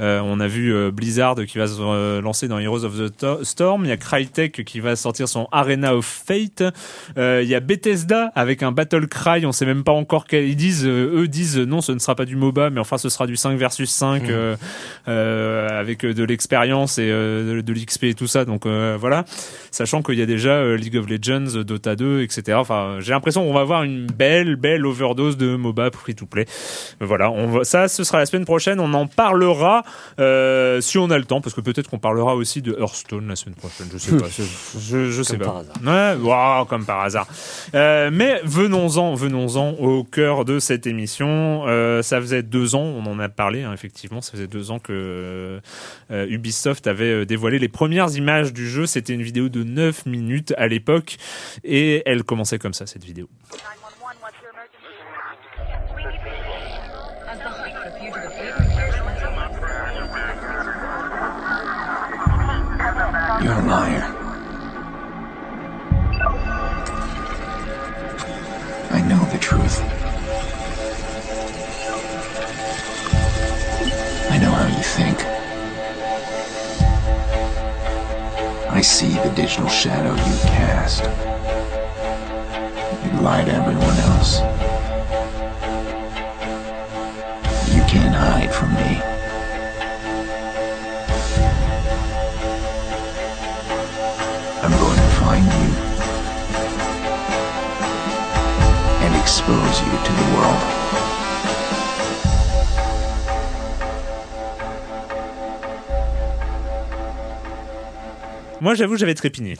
[0.00, 3.84] Euh, on a vu Blizzard qui va se lancer dans Heroes of the Storm.
[3.84, 6.62] Il y a Crytek qui va sortir son Arena of Fate.
[7.16, 9.46] il y a Bethesda avec un Battle Cry.
[9.46, 10.48] On sait même pas encore quel.
[10.48, 13.26] Ils disent, eux disent non, ce ne sera pas du MOBA, mais enfin ce sera
[13.26, 15.10] du 5 versus 5 mmh.
[15.10, 18.44] avec de l'expérience et de, de l'XP et tout ça.
[18.44, 19.24] Donc voilà,
[19.70, 22.58] sachant qu'il y a déjà League of Legends, Dota 2, etc.
[22.60, 26.46] Enfin, j'ai l'impression qu'on va avoir une belle, belle overdose de MOBA free to play.
[27.00, 28.78] Voilà, on va, ça, ce sera la semaine prochaine.
[28.78, 29.82] On en parlera
[30.20, 33.34] euh, si on a le temps, parce que peut-être qu'on parlera aussi de Hearthstone la
[33.34, 33.88] semaine prochaine.
[33.92, 34.26] Je sais pas.
[34.78, 35.52] Je, je sais comme pas.
[35.52, 36.22] Par hasard.
[36.22, 37.26] Ouais, wow, comme par hasard.
[37.74, 41.64] Euh, mais venons-en, venons-en au cœur de cette émission.
[41.66, 44.20] Euh, ça faisait deux ans, on en a parlé, hein, effectivement.
[44.20, 45.60] Ça faisait deux ans que
[46.10, 48.86] euh, Ubisoft avait dévoilé les premières images du jeu.
[48.86, 51.16] C'était une vidéo de 9 minutes à l'époque,
[51.64, 53.28] et elle commençait comme ça cette vidéo.
[63.40, 64.04] You're a liar.
[68.90, 69.80] I know the truth.
[74.30, 75.24] I know how you think.
[78.68, 81.04] I see the digital shadow you cast.
[83.04, 84.67] You lie to everyone else.
[88.18, 89.00] Hide from me.
[94.62, 95.68] I'm going to find you
[99.04, 100.62] and expose you to the world.
[108.60, 109.56] Moi, j'avoue, j'avais trépigné.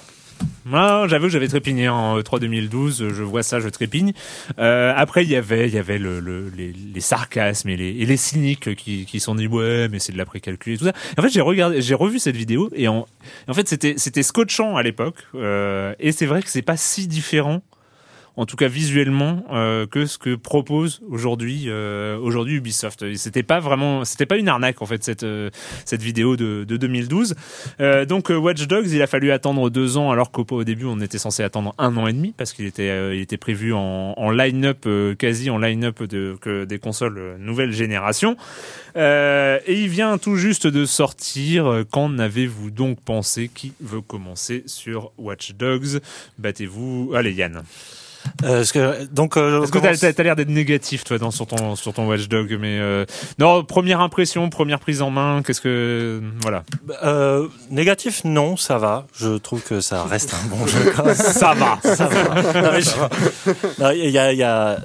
[0.68, 3.08] Moi, j'avoue, j'avais trépigné en 3 2012.
[3.08, 4.12] Je vois ça, je trépigne.
[4.58, 7.88] Euh, après, il y avait, il y avait le, le, les, les, sarcasmes et les,
[7.88, 10.84] et les cyniques qui, qui sont dit ouais, mais c'est de la précalculé et tout
[10.84, 10.92] ça.
[11.16, 13.06] En fait, j'ai regardé, j'ai revu cette vidéo et en,
[13.48, 15.16] en fait, c'était, c'était scotchant à l'époque.
[15.34, 17.62] Euh, et c'est vrai que c'est pas si différent
[18.38, 23.04] en tout cas visuellement, euh, que ce que propose aujourd'hui euh, aujourd'hui Ubisoft.
[23.16, 25.50] C'était pas vraiment, c'était pas une arnaque en fait cette euh,
[25.84, 27.34] cette vidéo de, de 2012.
[27.80, 31.00] Euh, donc euh, Watch Dogs, il a fallu attendre deux ans alors qu'au début on
[31.00, 34.30] était censé attendre un an et demi parce qu'il était il était prévu en, en
[34.30, 34.86] line-up
[35.18, 38.36] quasi en line-up de que des consoles nouvelle génération.
[38.94, 41.82] et il vient tout juste de sortir.
[41.90, 43.50] Qu'en avez-vous donc pensé?
[43.52, 46.00] Qui veut commencer sur Watch Dogs?
[46.38, 47.12] Battez-vous.
[47.16, 47.64] Allez Yann.
[48.44, 51.46] Euh, parce que, donc, euh, Parce que t'as, t'as l'air d'être négatif, toi, dans, sur
[51.46, 53.04] ton, sur ton Watchdog, mais euh,
[53.38, 56.62] non, première impression, première prise en main, qu'est-ce que, voilà.
[57.04, 59.06] euh, négatif, non, ça va.
[59.14, 60.92] Je trouve que ça reste un bon jeu.
[61.14, 61.78] Ça va.
[61.94, 62.08] ça
[62.80, 64.78] je- Il y a, il y a-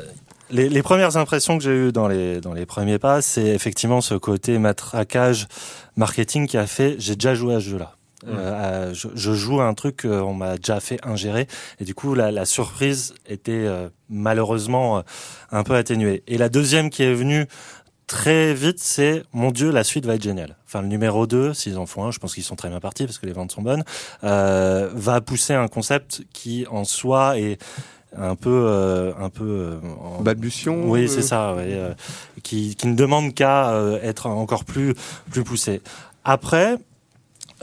[0.52, 4.02] les, les premières impressions que j'ai eues dans les, dans les premiers pas, c'est effectivement
[4.02, 5.48] ce côté matraquage
[5.98, 7.96] marketing qui a fait j'ai déjà joué à ce jeu-là.
[8.28, 11.48] Euh, je, je joue à un truc qu'on m'a déjà fait ingérer
[11.80, 15.02] et du coup la, la surprise était euh, malheureusement euh,
[15.52, 16.24] un peu atténuée.
[16.28, 17.46] Et la deuxième qui est venue
[18.08, 20.58] très vite, c'est mon Dieu, la suite va être géniale.
[20.66, 23.06] Enfin, le numéro 2, s'ils en font un, je pense qu'ils sont très bien partis
[23.06, 23.84] parce que les ventes sont bonnes,
[24.24, 27.58] euh, va pousser un concept qui en soi est
[28.16, 30.76] un peu, euh, un peu euh, en- Balbutiant.
[30.84, 31.94] oui, euh, c'est ça, ouais, euh,
[32.44, 34.94] qui, qui ne demande qu'à euh, être encore plus,
[35.32, 35.82] plus poussé.
[36.24, 36.78] Après,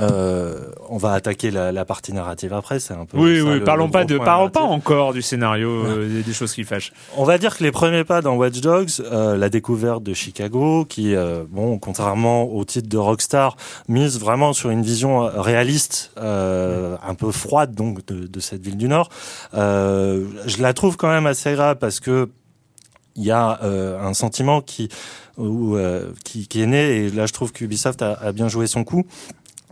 [0.01, 3.19] euh, on va attaquer la, la partie narrative après, c'est un peu.
[3.19, 6.23] Oui, ça, oui, le- parlons le pas de, parlons pas encore du scénario, euh, des,
[6.23, 6.93] des choses qui fâchent.
[7.17, 10.85] On va dire que les premiers pas dans Watch Dogs, euh, la découverte de Chicago,
[10.85, 13.57] qui, euh, bon, contrairement au titre de Rockstar,
[13.89, 18.63] mise vraiment sur une vision euh, réaliste, euh, un peu froide donc de, de cette
[18.65, 19.09] ville du Nord.
[19.55, 22.29] Euh, je la trouve quand même assez agréable parce que
[23.17, 24.89] il y a euh, un sentiment qui,
[25.37, 28.67] où, euh, qui, qui est né, et là je trouve qu'Ubisoft a, a bien joué
[28.69, 29.05] son coup.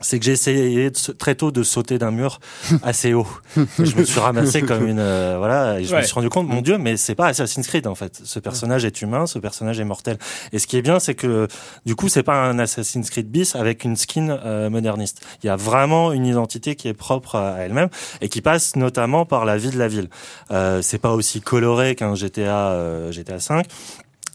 [0.00, 2.38] C'est que j'ai essayé de très tôt de sauter d'un mur
[2.82, 3.26] assez haut.
[3.56, 6.48] Et je me suis ramassé comme une euh, voilà et je me suis rendu compte
[6.48, 8.20] mon dieu mais c'est pas Assassin's Creed en fait.
[8.24, 10.18] Ce personnage est humain, ce personnage est mortel.
[10.52, 11.48] Et ce qui est bien c'est que
[11.84, 15.24] du coup c'est pas un Assassin's Creed bis avec une skin euh, moderniste.
[15.42, 17.88] Il y a vraiment une identité qui est propre à à elle-même
[18.20, 20.08] et qui passe notamment par la vie de la ville.
[20.50, 23.66] Euh, c'est pas aussi coloré qu'un GTA euh, GTA 5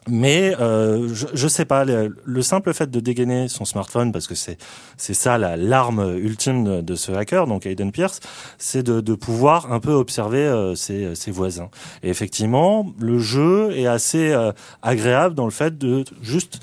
[0.07, 4.27] mais euh, je, je sais pas, le, le simple fait de dégainer son smartphone, parce
[4.27, 4.57] que c'est
[4.97, 8.19] c'est ça la l'arme ultime de, ce hacker, donc Aiden Pierce,
[8.57, 11.69] c'est de, de pouvoir un peu observer euh, ses, ses voisins.
[12.03, 16.59] Et effectivement, le jeu est assez euh, agréable dans le fait de juste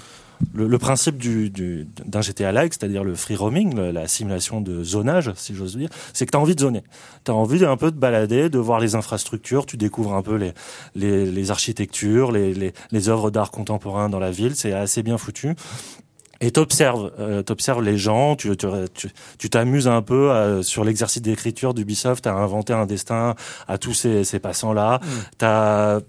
[0.54, 4.82] le, le principe du, du, d'un GTA-like, c'est-à-dire le free roaming, le- la simulation de
[4.82, 6.82] zonage, si j'ose dire, c'est que tu as envie de zoner.
[7.24, 10.36] Tu as envie un peu de balader, de voir les infrastructures, tu découvres un peu
[10.36, 10.52] les,
[10.94, 15.18] les, les architectures, les, les, les œuvres d'art contemporain dans la ville, c'est assez bien
[15.18, 15.54] foutu.
[16.42, 20.84] Et t'observes, euh, t'observes les gens, tu tu tu- tu t'amuses un peu euh, sur
[20.84, 23.34] l'exercice d'écriture d'Ubisoft à inventer un destin
[23.68, 25.00] à tous ces, ces passants-là.
[25.36, 26.00] T'as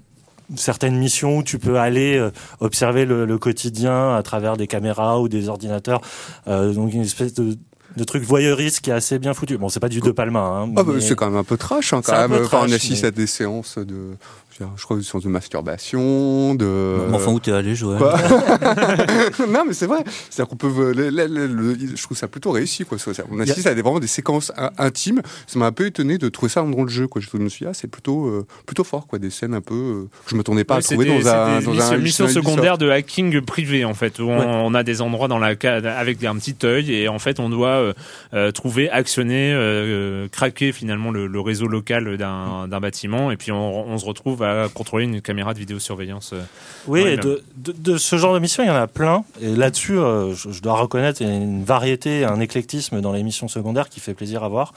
[0.56, 5.20] certaines missions où tu peux aller euh, observer le, le quotidien à travers des caméras
[5.22, 6.02] ou des ordinateurs.
[6.48, 7.58] Euh, donc une espèce de,
[7.98, 9.58] de truc voyeuriste qui est assez bien foutu.
[9.58, 10.40] Bon, c'est pas du De Palma.
[10.40, 12.44] Hein, Ah bah, c'est quand même un peu trash, hein, quand même.
[12.46, 14.16] Enfin, on assiste mais- à des séances de,
[14.60, 16.98] je crois, des séances de masturbation, de.
[17.10, 18.16] Mais Enfin, où t'es allé, Joël Quoi
[19.50, 20.04] non, mais c'est vrai.
[20.30, 20.92] C'est-à-dire qu'on peut.
[20.94, 22.98] le- le- le- le- je trouve ça plutôt réussi, quoi.
[23.32, 25.22] On assiste à des, vraiment des séquences in- intimes.
[25.48, 27.22] Ça m'a un peu étonné de trouver ça dans le jeu, quoi.
[27.22, 29.20] Je me suis dit, ah, c'est plutôt, euh, plutôt fort, quoi.
[29.20, 29.76] Des scènes un peu.
[29.76, 31.62] euh, que je m'attendais pas Ouais, à c'est trouver des- dans un.
[31.62, 32.34] Dans Ubisoft.
[32.34, 34.46] secondaires de hacking privé en fait où on, Ouais.
[34.48, 35.56] on a des endroits dans la
[35.98, 37.94] avec un petit œil et en fait on doit euh,
[38.34, 43.52] euh, trouver actionner euh, craquer finalement le, le réseau local d'un d'un bâtiment et puis
[43.52, 46.42] on, on se retrouve à contrôler une caméra de vidéosurveillance euh.
[46.88, 49.24] Oui, de, de, de ce genre de mission, il y en a plein.
[49.42, 53.14] Et là-dessus, euh, je, je dois reconnaître, il y a une variété, un éclectisme dans
[53.14, 54.74] les missions secondaires qui fait plaisir à voir.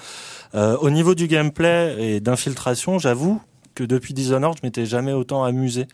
[0.54, 3.40] Euh, au niveau du gameplay et d'infiltration, j'avoue
[3.74, 5.86] que depuis Dishonored, je m'étais jamais autant amusé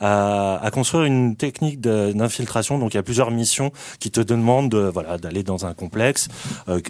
[0.00, 2.78] à, construire une technique d'infiltration.
[2.78, 6.28] Donc il y a plusieurs missions qui te demandent de, voilà d'aller dans un complexe,
[6.68, 6.80] euh,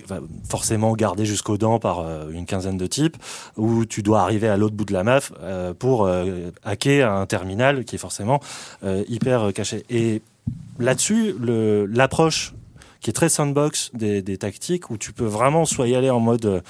[0.49, 3.16] forcément gardé jusqu'aux dents par euh, une quinzaine de types,
[3.57, 6.09] où tu dois arriver à l'autre bout de la map euh, pour
[6.64, 8.40] hacker un terminal qui est forcément
[8.85, 9.85] hyper caché.
[9.90, 10.23] Et
[10.79, 11.35] là-dessus,
[11.90, 12.55] l'approche
[13.01, 16.62] qui est très sandbox des, tactiques, où tu peux vraiment soit y aller en mode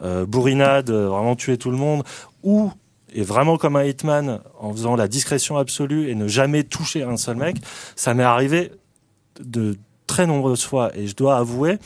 [0.00, 2.02] bourrinade, vraiment tuer tout le monde,
[2.42, 2.72] ou
[3.14, 7.16] et vraiment comme un hitman en faisant la discrétion absolue et ne jamais toucher un
[7.16, 7.56] seul mec,
[7.96, 8.72] ça m'est arrivé
[9.40, 10.90] de très nombreuses fois.
[10.96, 11.78] Et je dois avouer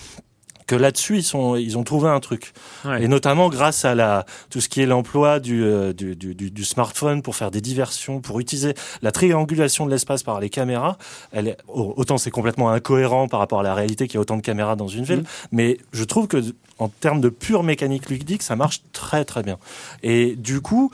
[0.67, 2.53] que là-dessus ils sont ils ont trouvé un truc.
[2.85, 3.05] Ouais.
[3.05, 6.51] et notamment grâce à la tout ce qui est l'emploi du, euh, du, du, du,
[6.51, 10.99] du smartphone pour faire des diversions pour utiliser la triangulation de l'espace par les caméras.
[11.33, 14.21] Elle est, au- autant c'est complètement incohérent par rapport à la réalité qu'il y a
[14.23, 16.43] autant de caméras dans une ville mais je trouve que
[16.79, 19.59] en termes de pure mécanique ludique ça marche très très bien.
[20.03, 20.91] Et du coup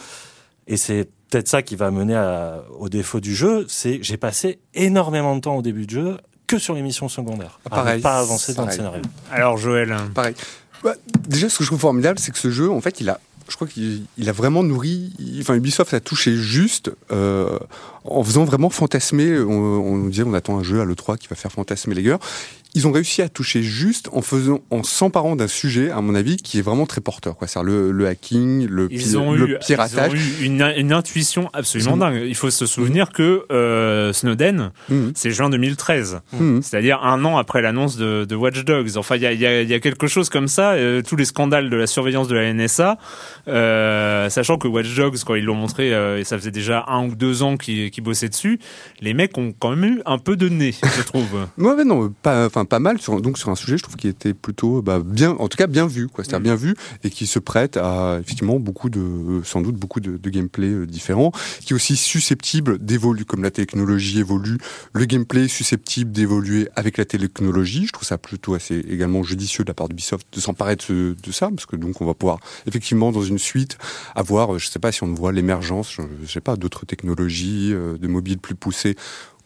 [0.67, 4.59] et c'est peut-être ça qui va mener à- au défaut du jeu, c'est j'ai passé
[4.75, 7.59] énormément de temps au début du jeu que sur les missions secondaires.
[7.67, 9.03] Ah, pareil, pas avancer dans le scénario.
[9.31, 10.35] alors Joël Pareil.
[10.85, 10.95] Bah,
[11.29, 13.55] déjà, ce que je trouve formidable, c'est que ce jeu, en fait, il a, je
[13.55, 15.13] crois qu'il il a vraiment nourri.
[15.19, 17.59] il- Enfin, Ubisoft a touché juste euh,
[18.05, 19.39] en faisant vraiment fantasmer.
[19.39, 22.03] On, on nous disait, on attend un jeu à l'E3 qui va faire fantasmer les
[22.03, 22.19] gars.
[22.75, 26.37] Ils ont réussi à toucher juste en faisant, en s'emparant d'un sujet, à mon avis,
[26.39, 27.37] qui est vraiment très porteur.
[27.37, 27.47] Quoi.
[27.49, 30.13] C'est-à-dire le, le hacking, le, pi- Ils ont, le eu, piratage.
[30.15, 32.23] ils ont eu une, une intuition absolument dingue.
[32.27, 35.13] Il faut se souvenir que euh, Snowden, Mhm.
[35.15, 36.21] c'est juin 2013.
[36.33, 36.63] Mhm.
[36.63, 38.97] C'est-à-dire un an après l'annonce de, de Watch Dogs.
[38.97, 40.73] Enfin, il y a, il y, a, il y a quelque chose comme ça.
[40.73, 42.97] euh, tous les scandales de la surveillance de la NSA,
[43.49, 47.15] euh, sachant que Watch Dogs, quand ils l'ont montré, et ça faisait déjà un ou
[47.15, 48.59] deux ans qu'ils bossaient dessus,
[49.01, 51.23] les mecs ont quand même eu un peu de nez, je trouve.
[51.59, 53.01] Ouais, ouais, non, pas, enfin pas mal.
[53.01, 55.67] Sur, donc sur un sujet, je trouve qui était plutôt bah, bien, en tout cas
[55.67, 56.25] bien vu, quoi.
[56.25, 56.43] C'est-à-dire Mm.
[56.43, 60.31] bien vu et qui se prête à effectivement beaucoup de, sans doute beaucoup de, de
[60.31, 64.59] gameplay euh, différents, qui est aussi susceptible d'évoluer comme la technologie évolue.
[64.93, 67.87] Le gameplay est susceptible d'évoluer avec la technologie.
[67.87, 71.15] Je trouve ça plutôt assez également judicieux de la part d'Ubisoft de s'emparer de, ce-
[71.21, 73.79] de ça, parce que donc on va pouvoir effectivement dans une suite
[74.15, 77.71] avoir, euh, je sais pas si on voit l'émergence, je, je sais pas, d'autres technologies,
[77.73, 78.97] euh, de mobiles plus poussées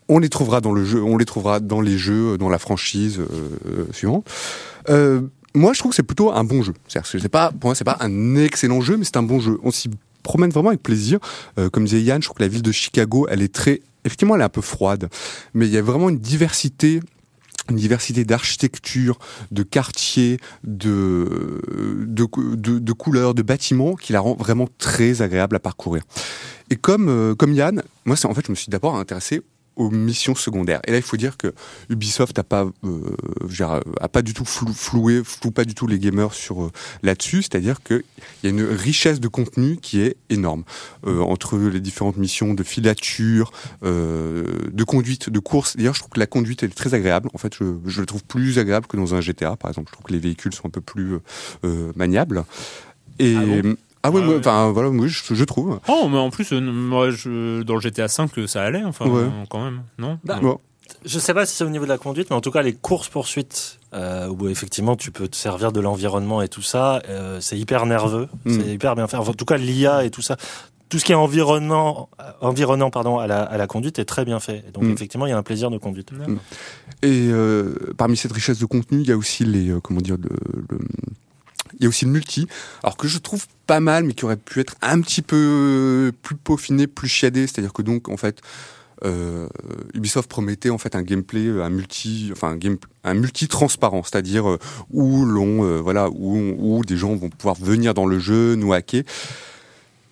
[0.09, 2.59] on les trouvera dans le jeu, on les trouvera dans les jeux, euh, dans la
[2.59, 3.27] franchise euh,
[3.67, 4.27] euh, suivante.
[4.89, 5.21] Euh,
[5.55, 6.75] moi, je trouve que c'est plutôt un bon jeu.
[6.87, 9.41] C'est-à-dire que c'est pas, pour moi, c'est pas un excellent jeu, mais c'est un bon
[9.41, 9.59] jeu.
[9.63, 9.89] On s'y
[10.23, 11.19] promène vraiment avec plaisir.
[11.59, 14.35] Euh, comme disait Yann, je trouve que la ville de Chicago, elle est très, effectivement,
[14.35, 15.09] elle est un peu froide,
[15.55, 17.01] mais il y a vraiment une diversité
[17.69, 19.19] une diversité d'architecture,
[19.51, 21.61] de quartiers, de,
[22.07, 26.03] de, de, de couleurs, de bâtiments qui la rend vraiment très agréable à parcourir.
[26.71, 29.43] Et comme, euh, comme Yann, moi, c'est- en fait, je me suis d'abord intéressé
[29.77, 30.81] aux missions secondaires.
[30.87, 31.55] Et là, il faut dire que
[31.91, 35.99] Ubisoft a pas, euh, a pas du tout flou, floué, floue pas du tout les
[35.99, 37.43] gamers sur euh, là-dessus.
[37.43, 38.03] C'est-à-dire qu'il
[38.43, 40.65] y a une richesse de contenu qui est énorme
[41.07, 43.53] euh, entre les différentes missions de filature,
[43.85, 45.77] euh, de conduite, de course.
[45.77, 47.29] D'ailleurs, je trouve que la conduite est très agréable.
[47.35, 49.91] En fait, je, je le trouve plus agréable que dans un GTA, par exemple.
[49.91, 51.19] Je trouve que les véhicules sont un peu plus
[51.65, 52.45] euh, maniables.
[53.19, 53.43] Et Ah
[54.07, 55.79] ah oui, Ah enfin voilà, oui, je, je trouve.
[55.89, 59.23] Oh, mais en plus, euh, moi, je, dans le GTA 5, ça allait, enfin, Ouais.
[59.23, 60.59] euh, quand même, non Bah, Bon.
[61.05, 62.73] Je sais pas si c'est au niveau de la conduite, mais en tout cas les
[62.73, 67.41] courses poursuites euh, où effectivement tu peux te servir de l'environnement et tout ça, euh,
[67.41, 68.51] c'est hyper nerveux, Mm.
[68.53, 69.17] c'est hyper bien fait.
[69.17, 70.37] Enfin, en tout cas l'IA et tout ça,
[70.89, 74.25] tout ce qui est environnant, euh, environnant pardon à la, à la conduite est très
[74.25, 74.65] bien fait.
[74.69, 74.91] Et donc Mm.
[74.93, 76.11] effectivement il y a un plaisir de conduite.
[77.03, 80.17] Et euh, parmi cette richesse de contenu, il y a aussi les euh, comment dire
[80.17, 80.29] le,
[80.71, 80.79] le-
[81.75, 82.47] il y a aussi le multi,
[82.83, 86.37] alors que je trouve pas mal, mais qui aurait pu être un petit peu plus
[86.37, 87.47] peaufiné, plus chiadé.
[87.47, 88.41] C'est-à-dire que donc en fait,
[89.05, 89.49] euh,
[89.95, 92.59] Ubisoft promettait en fait un gameplay, un multi, enfin
[93.05, 94.59] un, multi transparent, c'est-à-dire euh,
[94.91, 99.03] où l'on, euh, voilà, où, des gens vont pouvoir venir dans le jeu, nous hacker.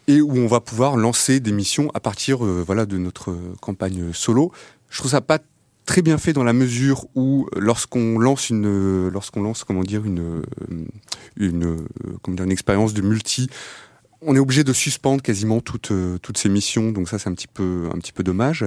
[0.07, 3.55] Et où on va pouvoir lancer des missions à partir euh, voilà de notre euh,
[3.61, 4.53] campagne solo.
[4.90, 5.38] Je trouve ça pas
[5.87, 9.83] très bien fait dans la mesure où euh, lorsqu'on lance une euh, lorsqu'on lance comment
[9.83, 10.42] dire une euh,
[11.37, 11.87] une
[12.23, 13.49] comment dire une expérience de multi
[14.27, 15.92] on est obligé de suspendre quasiment toutes
[16.23, 16.90] toutes ces missions.
[16.90, 18.64] Donc ça c'est un petit peu un petit peu dommage.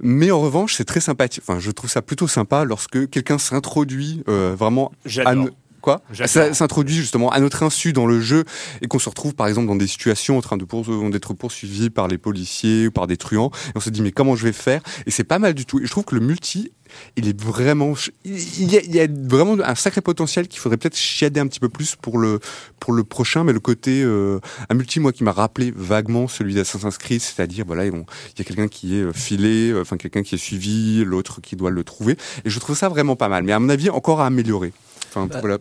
[0.00, 1.42] Mais en revanche c'est très sympathique.
[1.46, 4.92] Enfin je trouve ça plutôt sympa lorsque quelqu'un s'introduit euh, vraiment
[5.24, 5.34] à
[5.80, 8.44] quoi ça s'introduit justement à notre insu dans le jeu
[8.82, 11.90] et qu'on se retrouve par exemple dans des situations en train de pour- d'être poursuivi
[11.90, 14.52] par les policiers ou par des truands et on se dit mais comment je vais
[14.52, 14.82] faire?
[15.06, 15.80] Et c'est pas mal du tout.
[15.80, 16.72] Et je trouve que le multi
[17.16, 20.76] il est vraiment il y a, il y a vraiment un sacré potentiel qu'il faudrait
[20.76, 22.40] peut-être chiader un petit peu plus pour le
[22.80, 23.44] pour le prochain.
[23.44, 27.64] Mais le côté euh, un multi moi qui m'a rappelé vaguement celui d'Assassin's Creed c'est-à-dire
[27.66, 31.04] voilà il y a quelqu'un qui est euh, filé euh, enfin quelqu'un qui est suivi
[31.04, 32.16] l'autre qui doit le trouver.
[32.44, 33.44] Et je trouve ça vraiment pas mal.
[33.44, 34.72] Mais à mon avis encore à améliorer
[35.08, 35.58] enfin voilà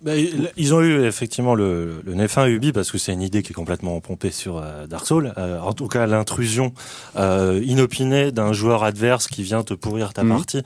[0.00, 0.12] Bah,
[0.56, 3.50] ils ont eu effectivement le, le nez fin Ubi parce que c'est une idée qui
[3.52, 5.34] est complètement pompée sur euh, Dark Souls.
[5.36, 6.72] Euh, en tout cas, l'intrusion
[7.16, 10.28] euh, inopinée d'un joueur adverse qui vient te pourrir ta Mhm.
[10.36, 10.62] partie.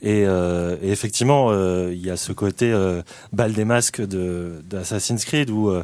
[0.00, 4.52] Et, euh, et effectivement, euh, il y a ce côté euh, balle des masques de
[4.70, 5.82] d'Assassin's Creed où euh,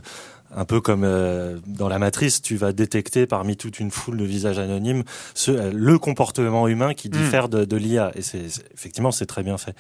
[0.55, 4.25] un peu comme euh, dans la matrice, tu vas détecter parmi toute une foule de
[4.25, 5.03] visages anonymes
[5.35, 8.12] ce, euh, le comportement humain qui diffère de, de l'IA.
[8.15, 8.43] Et c'est
[8.75, 9.75] effectivement, c'est très bien fait.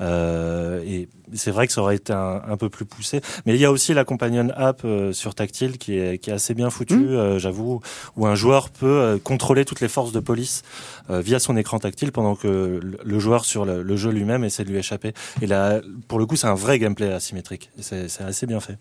[0.00, 3.20] Euh, et c'est vrai que ça aurait été un, un peu plus poussé.
[3.46, 6.34] Mais il y a aussi la companion app euh, sur tactile qui est, qui est
[6.34, 7.08] assez bien foutue, Mm.
[7.08, 7.80] euh, j'avoue,
[8.16, 10.62] où un joueur peut contrôler toutes les forces de police
[11.10, 14.64] euh, via son écran tactile pendant que le, joueur sur le, le jeu lui-même essaie
[14.64, 15.12] de lui échapper.
[15.42, 17.70] Et là, pour le coup, c'est un vrai gameplay asymétrique.
[17.80, 18.78] C'est c'est assez bien fait.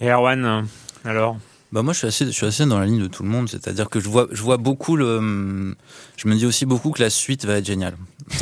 [0.00, 0.66] Et Erwan,
[1.04, 1.36] alors
[1.74, 3.48] Bah moi je suis assez je suis assez dans la ligne de tout le monde,
[3.48, 5.74] c'est-à-dire que je vois je vois beaucoup le
[6.16, 7.96] je me dis aussi beaucoup que la suite va être géniale.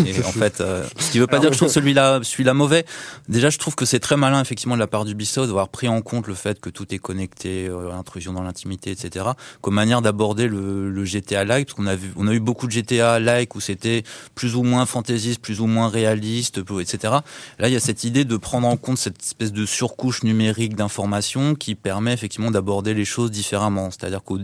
[0.04, 2.84] Et en fait euh, ce qui veut pas dire que je trouve celui-là celui-là mauvais.
[3.30, 6.02] Déjà je trouve que c'est très malin effectivement de la part d'Ubisoft d'avoir pris en
[6.02, 9.24] compte le fait que tout est connecté, euh, intrusion dans l'intimité, etc.
[9.62, 12.66] Comme manière d'aborder le, le GTA like parce qu'on a vu on a eu beaucoup
[12.66, 14.02] de GTA like où c'était
[14.34, 17.14] plus ou moins fantaisiste, plus ou moins réaliste, etc.
[17.58, 20.76] Là il y a cette idée de prendre en compte cette espèce de surcouche numérique
[20.76, 23.90] d'information qui permet effectivement d'aborder les choses choses différemment.
[23.90, 24.38] C'est-à-dire qu'au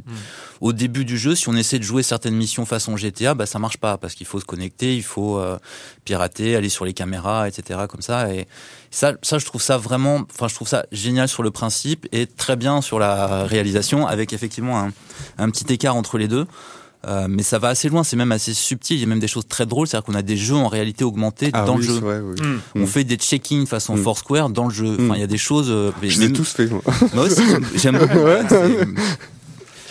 [0.60, 3.58] au début du jeu, si on essaie de jouer certaines missions façon GTA, bah ça
[3.58, 5.58] marche pas parce qu'il faut se connecter, il faut euh,
[6.04, 7.81] pirater, aller sur les caméras, etc.
[7.88, 8.33] comme ça.
[8.33, 8.46] Et
[8.90, 12.26] ça, ça, je trouve ça vraiment, enfin, je trouve ça génial sur le principe et
[12.26, 14.92] très bien sur la réalisation, avec effectivement un,
[15.38, 16.46] un petit écart entre les deux.
[17.07, 18.96] Euh, mais ça va assez loin, c'est même assez subtil.
[18.96, 21.05] Il y a même des choses très drôles, c'est-à-dire qu'on a des jeux en réalité
[21.05, 22.01] augmentée Ah dans oui, le jeu.
[22.01, 22.35] vrai, oui.
[22.44, 22.61] Mm.
[22.83, 24.03] On fait des check-in façon Mm.
[24.03, 24.96] Foursquare dans le jeu.
[25.01, 25.69] Enfin, il y a des choses.
[25.71, 26.83] euh, Je même- tous fait, moi.
[27.15, 27.42] moi aussi,
[27.77, 28.19] j'aime- beaucoup.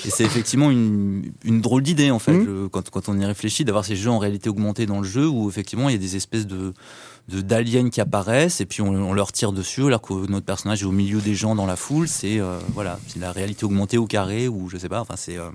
[0.06, 2.46] Et c'est effectivement une, une drôle d'idée en fait, Mm.
[2.46, 5.28] le- quand, quand on y réfléchit, d'avoir ces jeux en réalité augmentée dans le jeu
[5.28, 6.74] où effectivement il y a des espèces de
[7.30, 10.84] de- d'aliens qui apparaissent et puis on, on leur tire dessus alors que notre personnage
[10.84, 12.08] est au milieu des gens dans la foule.
[12.08, 15.02] C'est euh, voilà, c'est la réalité augmentée au carré ou je sais pas.
[15.02, 15.50] Enfin c'est euh,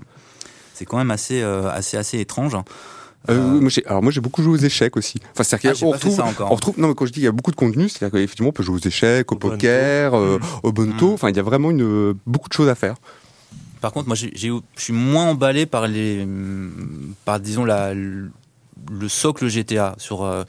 [0.83, 2.57] c'est quand même assez euh, assez assez étrange.
[3.29, 5.17] Euh, oui, moi, j'ai- alors moi j'ai beaucoup joué aux échecs aussi.
[5.31, 6.19] Enfin, c'est-à-dire Ah, qu'on retrouve,
[6.75, 8.53] on non mais quand je dis il y a beaucoup de contenu, c'est-à-dire qu'effectivement on
[8.53, 9.51] peut jouer aux échecs, au, Au bonto.
[9.55, 11.11] poker, euh, au bonto.
[11.11, 11.13] Mm.
[11.13, 12.95] Enfin, il y a vraiment une euh, beaucoup de choses à faire.
[13.79, 14.27] Par contre, moi, je
[14.77, 16.27] suis moins emballé par les,
[17.25, 17.93] par disons la,
[18.91, 20.23] le socle GTA sur.
[20.23, 20.43] euh,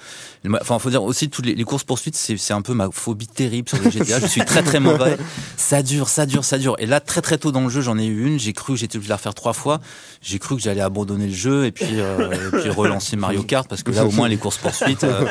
[0.60, 3.26] enfin, faut dire aussi toutes les, les courses poursuites, c'est, c'est un peu ma phobie
[3.26, 4.20] terrible sur le GTA.
[4.20, 5.16] je suis très très mauvais.
[5.56, 6.76] Ça dure, ça dure, ça dure.
[6.78, 8.38] Et là, très très tôt dans le jeu, j'en ai eu une.
[8.38, 9.80] J'ai cru que j'étais obligé de la refaire trois fois.
[10.20, 13.66] J'ai cru que j'allais abandonner le jeu et puis euh, et puis relancer Mario Kart
[13.68, 15.04] parce que là, au moins, les courses poursuites.
[15.04, 15.24] euh,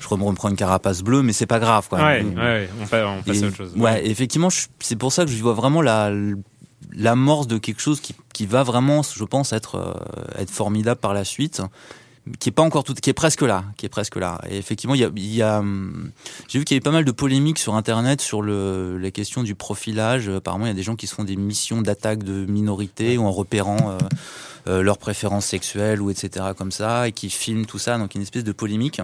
[0.00, 1.88] je me reprends une carapace bleue, mais c'est pas grave.
[1.88, 1.98] Quoi.
[2.04, 3.72] Ouais, ouais, on, pa- on passe Et- à autre chose.
[3.76, 6.10] Ouais, effectivement, je- c'est pour ça que je vois vraiment la
[6.94, 11.14] l'amorce de quelque chose qui, qui va vraiment, je pense, être euh, être formidable par
[11.14, 11.62] la suite,
[12.38, 14.40] qui est pas encore tout, qui est presque là, qui est presque là.
[14.48, 16.10] Et effectivement, il y a, il y a hum,
[16.48, 19.42] j'ai vu qu'il y avait pas mal de polémiques sur Internet sur le la question
[19.42, 20.28] du profilage.
[20.28, 23.24] Apparemment, il y a des gens qui se font des missions d'attaque de minorités ou
[23.24, 23.98] en repérant euh,
[24.68, 28.22] euh, leurs préférences sexuelles ou etc comme ça et qui filment tout ça, donc une
[28.22, 29.00] espèce de polémique.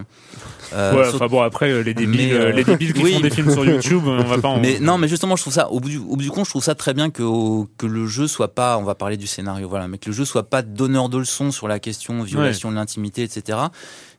[0.73, 3.15] Euh, Ouais, enfin bon, après, euh, les débiles, Mais, euh, les débiles qui oui.
[3.15, 4.61] font des films sur YouTube, on va pas en...
[4.61, 6.51] Mais non, mais justement, je trouve ça au bout du, au bout du compte, je
[6.51, 9.27] trouve ça très bien que au- que le jeu soit pas, on va parler du
[9.27, 12.71] scénario, voilà, mais que le jeu soit pas donneur de leçons sur la question violation
[12.71, 13.59] de l'intimité, etc.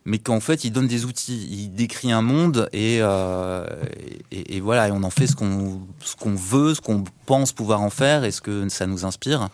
[0.06, 3.66] Mais qu'en fait, il donne des outils, il décrit un monde et euh,
[4.32, 7.52] et, et voilà, et on en fait ce qu'on ce qu'on veut, ce qu'on pense
[7.52, 9.48] pouvoir en faire et ce que ça nous inspire.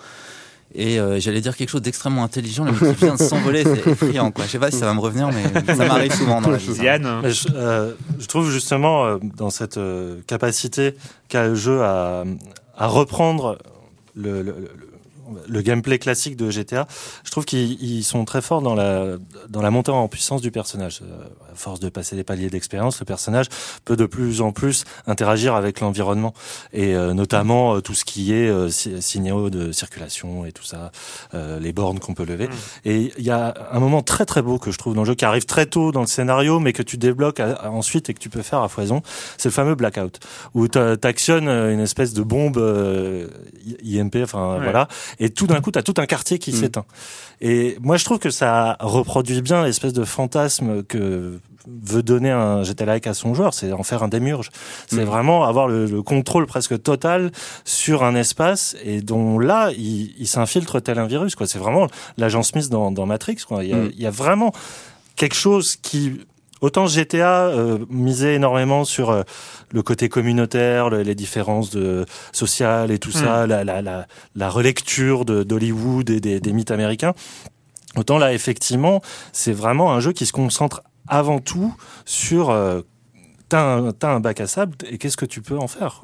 [0.79, 3.91] Et euh, j'allais dire quelque chose d'extrêmement intelligent, le mec qui vient de s'envoler, c'est
[3.91, 4.45] effrayant, quoi.
[4.45, 6.71] Je sais pas si ça va me revenir, mais ça m'arrive souvent dans la vie.
[6.83, 10.95] Yann je, euh, je trouve justement euh, dans cette euh, capacité
[11.29, 12.25] qu'a le jeu à,
[12.77, 13.57] à reprendre
[14.15, 14.55] le, le,
[15.49, 16.87] le- gameplay classique de GTA,
[17.25, 19.17] je trouve qu'ils ils sont très forts dans la,
[19.49, 21.01] dans la montée en puissance du personnage.
[21.03, 23.47] Euh, À force de passer les paliers d'expérience, le personnage
[23.87, 26.35] peut de plus en plus interagir avec l'environnement
[26.75, 30.65] et euh, notamment euh, tout ce qui est euh, si- signaux de circulation et tout
[30.65, 30.93] ça,
[31.35, 32.49] euh, les bornes qu'on peut lever.
[32.85, 35.15] Et il y a un moment très très beau que je trouve dans le jeu
[35.15, 38.15] qui arrive très tôt dans le scénario, mais que tu débloques à- à- ensuite et
[38.15, 39.01] que tu peux faire à foison.
[39.39, 40.21] C'est le fameux blackout
[40.55, 43.29] où t'a- t'actionnes une espèce de bombe euh,
[43.83, 44.63] IMP, enfin Ouais.
[44.65, 46.57] voilà, et tout d'un coup t'as tout un quartier qui Mm.
[46.57, 46.85] s'éteint.
[47.41, 51.39] Et moi je trouve que ça reproduit bien l'espèce de fantasme que
[51.69, 54.51] veut donner un GTA Like à son joueur, c'est en faire un démurge.
[54.87, 55.09] C'est Mm.
[55.09, 57.33] vraiment avoir le, le contrôle presque total
[57.65, 61.35] sur un espace et dont là, il, il s'infiltre tel un virus.
[61.35, 61.47] quoi.
[61.49, 61.89] C'est vraiment
[62.19, 63.39] l'agent Smith dans, dans Matrix.
[63.49, 63.65] Quoi.
[63.65, 63.91] Il, y a, Mm.
[63.95, 64.53] il y a vraiment
[65.17, 66.21] quelque chose qui...
[66.63, 69.23] Autant GTA euh, misait énormément sur euh,
[69.73, 74.49] le côté communautaire, le- les différences de, sociales et tout ça, la, la, la, la
[74.51, 77.13] relecture de- d'Hollywood et des, des mythes américains.
[77.97, 79.03] Autant là, effectivement,
[79.33, 82.81] c'est vraiment un jeu qui se concentre avant tout sur euh,
[83.49, 83.63] t'as
[84.03, 86.01] un, bac à sable et qu'est-ce que tu peux en faire?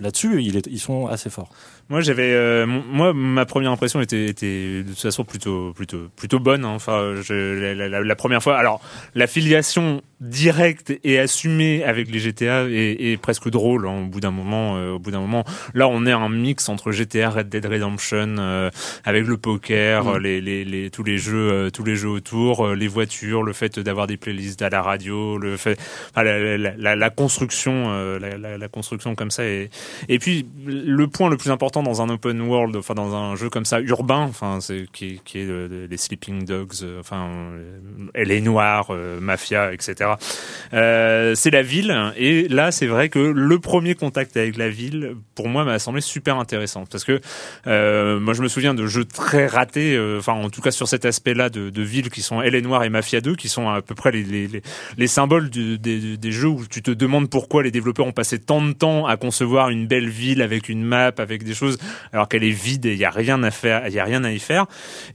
[0.00, 1.50] Là-dessus, ils sont assez forts.
[1.90, 6.38] Moi, j'avais, euh, moi, ma première impression était, était de toute façon plutôt, plutôt, plutôt
[6.38, 6.64] bonne.
[6.64, 6.70] hein.
[6.74, 8.80] Enfin, je, la, la- la première fois, alors
[9.16, 13.88] la filiation directe et assumée avec les GTA est, est presque drôle.
[13.88, 16.68] hein, au bout d'un moment, euh, au bout d'un moment, là, on est un mix
[16.68, 18.70] entre GTA, Red Dead Redemption, euh,
[19.04, 20.08] avec le poker, Mm.
[20.08, 23.42] euh, les, les, les, tous les jeux, euh, tous les jeux autour, euh, les voitures,
[23.42, 25.76] le fait d'avoir des playlists à la radio, le fait,
[26.10, 29.44] enfin, la, la, la, la construction, euh, la, la, la construction comme ça.
[29.44, 29.70] Et,
[30.08, 33.48] et puis le point le plus important dans un open world, enfin dans un jeu
[33.50, 37.78] comme ça urbain, enfin c'est qui, est le- le- les Sleeping Dogs, euh, enfin euh,
[38.14, 40.10] Elle est noire, euh, Mafia, etc.
[40.72, 45.14] Euh, c'est la ville et là c'est vrai que le premier contact avec la ville
[45.34, 47.20] pour moi m'a semblé super intéressant parce que
[47.66, 50.88] euh, moi je me souviens de jeux très ratés, euh, enfin en tout cas sur
[50.88, 53.68] cet aspect-là de, de villes qui sont Elle est noire et Mafia 2 qui sont
[53.68, 54.62] à peu près les, les, les,
[54.96, 58.72] les symboles des, jeux où tu te demandes pourquoi les développeurs ont passé tant de
[58.72, 61.69] temps à concevoir une belle ville avec une map, avec des choses,
[62.12, 64.24] alors qu'elle est vide et il y a rien à faire, il y a rien
[64.24, 64.66] à y faire.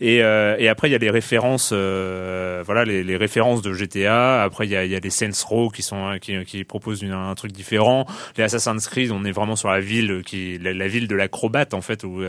[0.01, 4.43] Et, euh, après il y a les références, euh, voilà, les, références de GTA.
[4.43, 8.05] Après il y a, les Saints Row qui sont qui, proposent un truc différent.
[8.37, 11.81] Les Assassin's Creed, on est vraiment sur la ville qui la, ville de l'acrobate en
[11.81, 12.23] fait où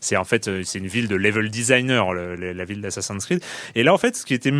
[0.00, 3.42] c'est en fait c'est une ville de level designer la ville d'Assassin's Creed.
[3.74, 4.52] Et là en fait ce qui était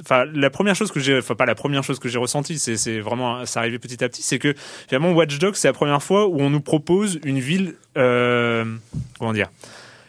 [0.00, 3.44] enfin la première chose que j'ai pas la première chose que j'ai ressentie c'est vraiment
[3.46, 4.54] ça arrivait petit à petit c'est que
[4.88, 9.50] finalement Watch Dogs c'est la première fois où on nous propose une ville comment dire?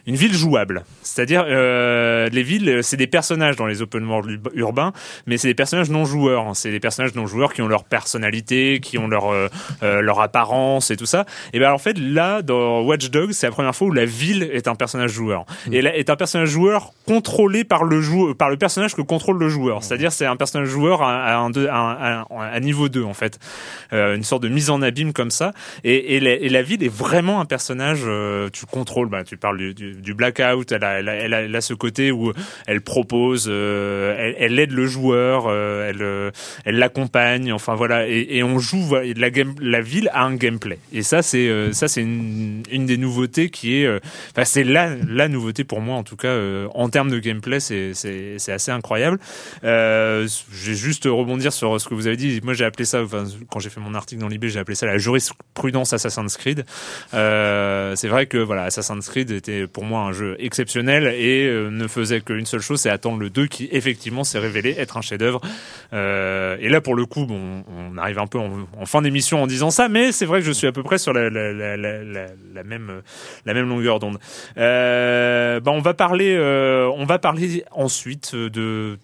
[0.06, 0.84] Une ville jouable.
[1.02, 4.92] C'est-à-dire, euh, les villes, c'est des personnages dans les open world urbains,
[5.26, 6.54] mais c'est des personnages non joueurs.
[6.54, 9.48] C'est des personnages non joueurs qui ont leur personnalité, qui ont leur euh,
[9.82, 11.24] euh, leur apparence et tout ça.
[11.52, 14.48] Et ben en fait, là, dans Watch Dogs, c'est la première fois où la ville
[14.52, 15.44] est un personnage joueur.
[15.66, 15.72] Mm.
[15.74, 19.38] Et là, est un personnage joueur contrôlé par le jou par le personnage que contrôle
[19.38, 19.78] le joueur.
[19.78, 19.82] Mm.
[19.82, 23.38] C'est-à-dire, c'est un personnage joueur à, un, à, à, niveau 2 en fait,
[23.92, 25.52] euh, une sorte de mise en abîme comme ça.
[25.84, 28.00] Et, et, la, et la ville est vraiment un personnage.
[28.04, 30.72] Euh, tu contrôles, bah, tu parles du du, blackout.
[30.72, 30.84] Elle
[31.56, 32.32] a, ce côté où
[32.66, 36.30] elle propose, euh, elle, aide le joueur, euh, elle, euh,
[36.64, 37.52] elle l'accompagne.
[37.52, 38.96] Enfin voilà, et, on joue.
[39.16, 40.78] La, ville a un gameplay.
[40.92, 44.00] Et ça, c'est ça, c'est une, des nouveautés qui est.
[44.44, 46.36] C'est la, nouveauté pour moi en tout cas
[46.74, 47.60] en termes de gameplay.
[47.60, 49.18] C'est c'est assez incroyable.
[49.64, 52.40] Euh, j'ai juste rebondir sur ce que vous avez dit.
[52.42, 53.02] Moi, j'ai appelé ça.
[53.50, 56.64] Quand j'ai fait mon article dans l'IB, j'ai appelé ça la jurisprudence Assassin's Creed.
[57.12, 61.86] C'est vrai que voilà, Assassin's Creed était pour moi un jeu exceptionnel et euh, ne
[61.86, 65.40] faisait qu'une seule chose, c'est attendre le 2 qui effectivement s'est révélé être un chef-d'œuvre.
[65.92, 69.46] Euh, et là pour le coup, bon, on arrive un peu en, fin d'émission en
[69.46, 73.02] disant ça, mais c'est vrai que je suis à peu près sur la, même
[73.46, 74.18] la même longueur d'onde.
[74.58, 78.98] Euh, bah on va parler euh, on va parler ensuite de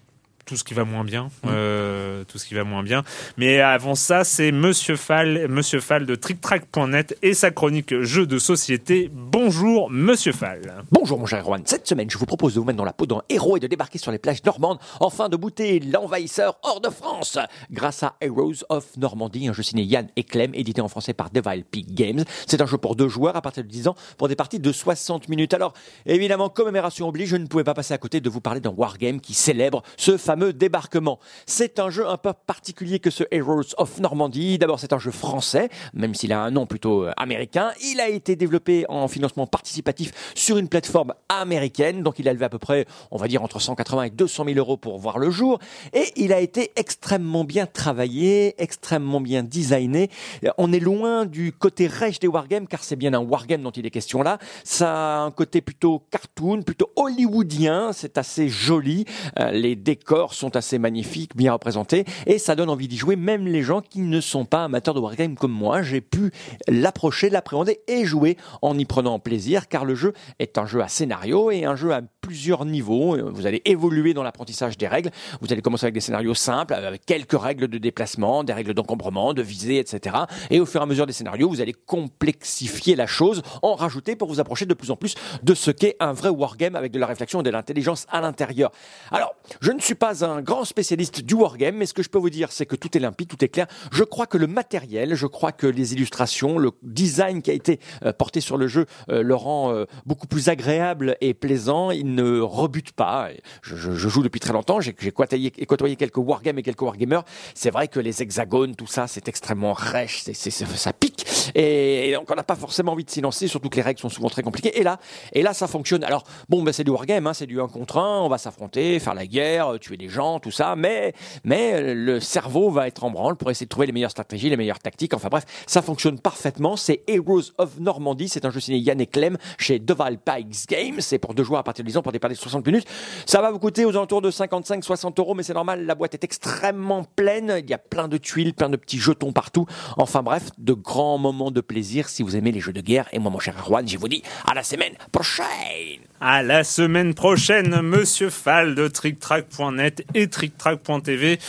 [0.49, 1.49] tout ce qui va moins bien, mm.
[1.51, 3.03] euh, tout ce qui va moins bien.
[3.37, 8.39] Mais avant ça, c'est Monsieur Fall, Monsieur Fall de TrickTrack.net et sa chronique jeux de
[8.39, 9.11] société.
[9.13, 10.83] Bonjour, Monsieur Fall.
[10.91, 11.61] Bonjour, mon cher Erwan.
[11.65, 13.67] Cette semaine, je vous propose de vous mettre dans la peau d'un héros et de
[13.67, 17.37] débarquer sur les plages normandes, enfin de bouter l'envahisseur hors de France,
[17.69, 21.29] grâce à Heroes of Normandy, un jeu signé Yann et Clem, édité en français par
[21.29, 22.23] Devil Peak Games.
[22.47, 24.71] C'est un jeu pour deux joueurs à partir de 10 ans, pour des parties de
[24.71, 25.53] 60 minutes.
[25.53, 25.73] Alors,
[26.07, 29.21] évidemment, commémoration oblige, je ne pouvais pas passer à côté de vous parler d'un wargame
[29.21, 31.19] qui célèbre ce fameux débarquement.
[31.45, 34.57] C'est un jeu un peu particulier que ce Heroes of Normandy.
[34.57, 37.71] D'abord, c'est un jeu français, même s'il a un nom plutôt euh, américain.
[37.81, 42.45] Il a été développé en financement participatif sur une plateforme américaine, donc il a levé
[42.45, 45.29] à peu près, on va dire, entre 180 et 200 000 euros pour voir le
[45.29, 45.59] jour.
[45.93, 50.09] Et il a été extrêmement bien travaillé, extrêmement bien designé.
[50.57, 53.85] On est loin du côté rêche des wargames, car c'est bien un wargame dont il
[53.85, 54.37] est question là.
[54.63, 57.91] Ça a un côté plutôt cartoon, plutôt hollywoodien.
[57.93, 59.05] C'est assez joli.
[59.39, 63.47] Euh, les décors sont assez magnifiques, bien représentés, et ça donne envie d'y jouer, même
[63.47, 65.81] les gens qui ne sont pas amateurs de wargame comme moi.
[65.81, 66.31] J'ai pu
[66.67, 70.87] l'approcher, l'appréhender et jouer en y prenant plaisir, car le jeu est un jeu à
[70.87, 73.17] scénario et un jeu à plusieurs niveaux.
[73.31, 75.09] Vous allez évoluer dans l'apprentissage des règles.
[75.41, 79.33] Vous allez commencer avec des scénarios simples, avec quelques règles de déplacement, des règles d'encombrement,
[79.33, 80.15] de visée, etc.
[80.49, 84.15] Et au fur et à mesure des scénarios, vous allez complexifier la chose, en rajouter
[84.15, 86.99] pour vous approcher de plus en plus de ce qu'est un vrai wargame avec de
[86.99, 88.71] la réflexion et de l'intelligence à l'intérieur.
[89.11, 92.19] Alors, je ne suis pas un grand spécialiste du wargame, mais ce que je peux
[92.19, 93.67] vous dire, c'est que tout est limpide, tout est clair.
[93.91, 97.79] Je crois que le matériel, je crois que les illustrations, le design qui a été
[98.03, 101.91] euh, porté sur le jeu euh, le rend euh, beaucoup plus agréable et plaisant.
[101.91, 103.29] Il ne rebute pas.
[103.61, 107.23] Je, joue depuis très longtemps, j'ai côtoyé, quelques wargames et quelques wargamers.
[107.53, 111.25] C'est vrai que les hexagones, tout ça, c'est extrêmement rêche, ça pique.
[111.55, 114.09] Et, donc on n'a pas forcément envie de s'y lancer, surtout que les règles sont
[114.09, 114.79] souvent très compliquées.
[114.79, 114.99] Et là,
[115.33, 116.03] et là ça fonctionne.
[116.03, 118.99] Alors, bon, ben, c'est du wargame, hein, c'est du 1 contre 1, on va s'affronter,
[118.99, 123.11] faire la guerre, tuer des gens, tout ça, mais, mais le cerveau va être en
[123.11, 125.13] branle pour essayer de trouver les meilleures stratégies, les meilleures tactiques.
[125.13, 126.75] Enfin bref, ça fonctionne parfaitement.
[126.75, 128.29] C'est Heroes of Normandy.
[128.29, 130.99] C'est un jeu signé Yann et Clem chez Deval Pikes Games.
[130.99, 132.87] C'est pour deux joueurs à partir de 10 ans pour des parties de 60 minutes.
[133.25, 135.85] Ça va vous coûter aux alentours de 55-60 euros, mais c'est normal.
[135.85, 137.55] La boîte est extrêmement pleine.
[137.59, 139.65] Il y a plein de tuiles, plein de petits jetons partout.
[139.97, 143.07] Enfin bref, de grands moments de plaisir si vous aimez les jeux de guerre.
[143.11, 146.08] Et moi, mon cher Erwan, je vous dis à la semaine prochaine.
[146.21, 151.39] À la semaine prochaine, Monsieur Fall de TrickTrack.net et TrickTrack.tv.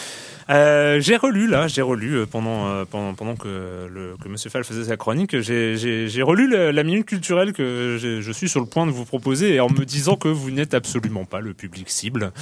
[0.50, 4.50] Euh, j'ai relu là, j'ai relu euh, pendant, euh, pendant pendant que le que Monsieur
[4.50, 8.86] Fall faisait sa chronique, j'ai relu la, minute culturelle que je suis sur le point
[8.86, 12.32] de vous proposer et en me disant que vous n'êtes absolument pas le public cible.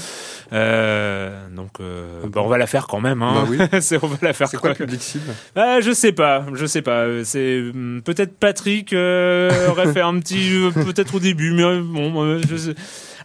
[0.52, 3.22] Euh, donc euh, bah, on va la faire quand même.
[3.22, 3.34] Hein.
[3.34, 3.58] Bah oui.
[4.02, 4.48] on va la faire.
[4.48, 5.34] C'est quoi le public cible?
[5.54, 7.24] Ah, Je sais pas, je sais pas.
[7.24, 12.74] C'est hmm, peut-être Patrick aurait fait un petit peut-être au début, mais bon, je sais.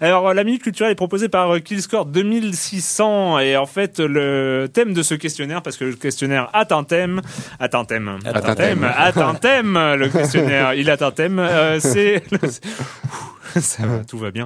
[0.03, 5.01] Alors, la minute culturelle est proposée par Killscore 2600 et en fait, le thème de
[5.01, 7.21] ce questionnaire parce que le questionnaire a un thème,
[7.57, 8.83] a un thème, a un thème.
[8.83, 9.75] a un thème.
[9.75, 11.39] Le questionnaire, il a un thème.
[11.39, 12.21] euh, c'est
[13.61, 14.45] ça va, tout va bien.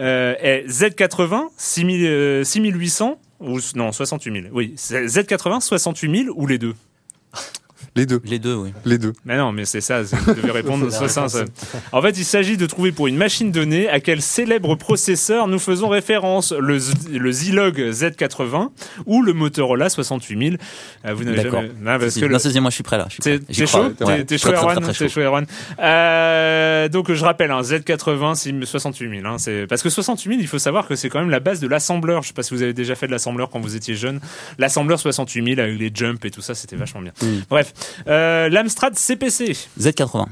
[0.00, 4.52] Euh, est Z80 6000, euh, 6800 ou non 68 000.
[4.52, 6.74] Oui, c'est Z80 68 000 ou les deux?
[7.96, 8.20] Les deux.
[8.24, 8.72] Les deux, oui.
[8.84, 9.12] Les deux.
[9.24, 10.86] Mais non, mais c'est ça, vous devez répondre.
[10.90, 11.50] C'est la 60, réponse.
[11.72, 11.78] ça.
[11.92, 15.58] En fait, il s'agit de trouver pour une machine donnée à quel célèbre processeur nous
[15.58, 18.68] faisons référence, le, Z- le Zilog Z80
[19.06, 20.58] ou le Motorola 68000.
[21.04, 21.68] Euh, vous n'avez jamais...
[21.80, 23.06] Non, parce Si, que le- non, c'est- moi je suis prêt là.
[23.08, 24.24] je suis T'es chaud Ouais.
[24.24, 24.50] T'es- chaud,
[25.20, 25.46] Erwan
[25.80, 29.26] Euh, Donc, je rappelle, un Z80, c'est 68 000.
[29.26, 31.60] Hein, c'est- parce que 68 000, il faut savoir que c'est quand même la base
[31.60, 32.22] de l'assembleur.
[32.22, 34.20] Je sais pas si vous avez déjà fait de l'assembleur quand vous étiez jeune.
[34.58, 37.12] L'assembleur 68 000 avec les jumps et tout ça, c'était vachement bien.
[37.48, 37.72] Bref,
[38.06, 39.56] euh, l'Amstrad CPC.
[39.78, 40.26] Z80.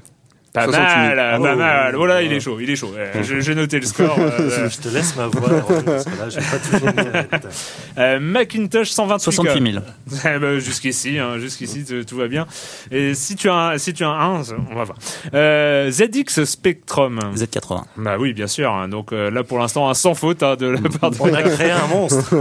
[0.53, 1.14] Pas 68 000.
[1.16, 1.57] mal, pas Oh.
[1.57, 1.94] mal.
[1.96, 2.92] Voilà, il est chaud, il est chaud.
[3.22, 4.16] Je- J'ai noté le score.
[4.18, 7.11] euh, Je te laisse ma voix, Roger, parce que là, j'ai pas tout gagné.
[7.99, 9.84] euh, Macintosh 128 68 000.
[10.24, 12.46] Eh ben, jusqu'ici, hein, jusqu'ici, tout, va bien.
[12.90, 14.40] Et si tu as, un- si tu as un,
[14.70, 14.99] on va voir.
[15.34, 17.20] Euh, ZX Spectrum.
[17.34, 17.82] Z80.
[17.99, 18.72] Bah oui, bien sûr.
[18.72, 18.88] hein.
[18.88, 21.70] Donc là, pour l'instant, un sans faute hein, de la part de On a créé
[21.72, 22.34] un monstre.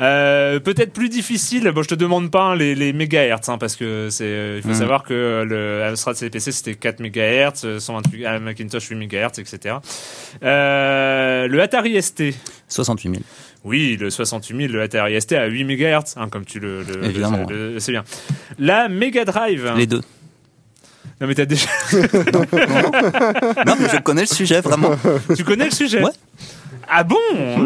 [0.00, 1.70] Euh, Peut-être plus difficile.
[1.74, 4.56] Bon, je te demande pas hein, les, les mégahertz, hein, parce que c'est.
[4.56, 4.74] Il faut Mhm.
[4.74, 9.76] savoir que le Amstrad CPC c'était 4 mégahertz, euh, 128 ah, Macintosh 8 mégahertz, etc.
[10.42, 12.24] Euh, le Atari ST.
[12.68, 13.22] 68 000.
[13.64, 17.04] Oui, le 68 000, le Atari ST à 8 MHz, hein, comme tu le, le,
[17.04, 17.46] Évidemment.
[17.78, 18.04] c'est bien.
[18.58, 19.72] La Mega Drive.
[19.76, 20.02] Les deux.
[21.20, 24.96] Non mais t'as déjà, Non, mais je connais le sujet vraiment.
[25.36, 26.02] tu connais le sujet.
[26.02, 26.10] Ouais.
[26.88, 27.16] Ah bon?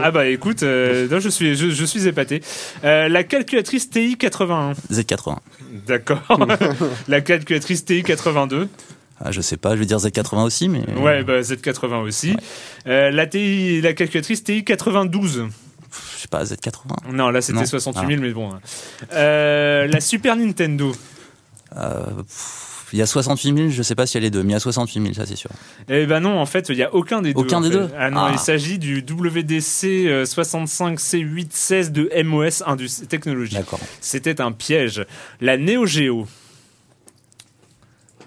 [0.02, 2.42] Ah bah écoute, euh, non, je suis, je, je suis épaté.
[2.84, 4.74] Euh, la calculatrice TI 81.
[4.92, 5.36] Z80.
[5.86, 6.46] D'accord.
[7.08, 8.68] la calculatrice TI 82.
[9.20, 10.84] Ah, je sais pas, je vais dire Z80 aussi, mais.
[10.98, 12.36] Ouais, bah Z80 aussi.
[12.86, 15.46] Euh, la TI, la calculatrice TI 92.
[16.16, 17.12] Je sais pas, Z80.
[17.12, 17.64] Non, là c'était Non.
[17.66, 18.50] 68 000, mais bon.
[19.14, 20.92] Euh, la Super Nintendo.
[21.76, 24.42] Euh, pff, Il y a 68 000, je sais pas s'il y a les deux,
[24.42, 25.50] mais il y a 68 000, ça c'est sûr.
[25.88, 27.40] Eh ben non, en fait, il n'y a aucun des deux.
[27.40, 27.76] Aucun en des fait.
[27.78, 28.30] deux Ah non, Ah.
[28.32, 33.54] il s'agit du WDC euh, 65C816 de MOS Indus Technologies.
[33.56, 33.80] D'accord.
[34.00, 35.04] C'était un piège.
[35.40, 36.26] La Neo Geo.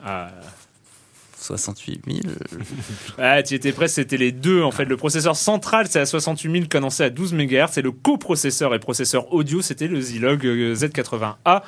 [0.04, 0.30] Ah,
[1.50, 2.20] 68 000.
[3.18, 4.62] ah tu étais presque, c'était les deux.
[4.62, 7.78] En fait, le processeur central, c'est à 68 000, condensé à 12 MHz.
[7.78, 11.62] Et le coprocesseur et processeur audio, c'était le Zilog euh, Z80A.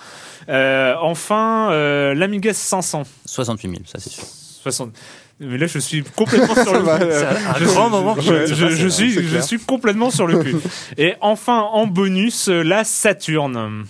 [0.50, 3.04] Euh, enfin, euh, l'Amiga 500.
[3.26, 4.24] 68 000, ça c'est sûr.
[4.24, 4.94] 60.
[5.40, 7.04] Mais là, je suis complètement sur le cul.
[7.04, 8.16] euh, Un Je- grand moment.
[8.20, 10.56] Je, je- je suis, je complètement sur le cul.
[10.98, 13.86] Et enfin, en bonus, la Saturne.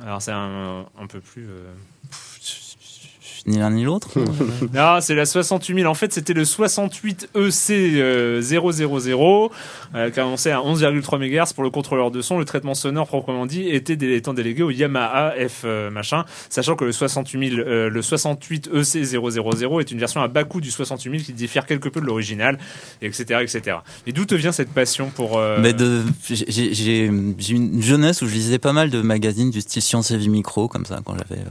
[0.00, 1.44] Alors, c'est un, un peu plus.
[1.44, 1.72] euh,
[3.46, 4.08] Ni l'un ni l'autre.
[4.72, 5.90] Non, c'est la 68 000.
[5.90, 7.52] En fait, c'était le E 68 EC
[8.42, 9.52] 000,
[9.94, 12.38] euh, qui annonçait à 11,3 MHz pour le contrôleur de son.
[12.38, 16.74] Le traitement sonore, proprement dit, était dé- étant délégué au Yamaha F euh, machin, sachant
[16.74, 20.60] que le 68 000, euh, le 68 EC 000 est une version à bas coût
[20.62, 22.58] du 68 000 qui diffère quelque peu de l'original,
[23.02, 23.78] etc., etc.
[24.06, 28.34] Et d'où te vient cette passion pour euh, Mais de, j'ai, une jeunesse où je
[28.34, 31.42] lisais pas mal de magazines du style Science et Vie Micro, comme ça, quand j'avais,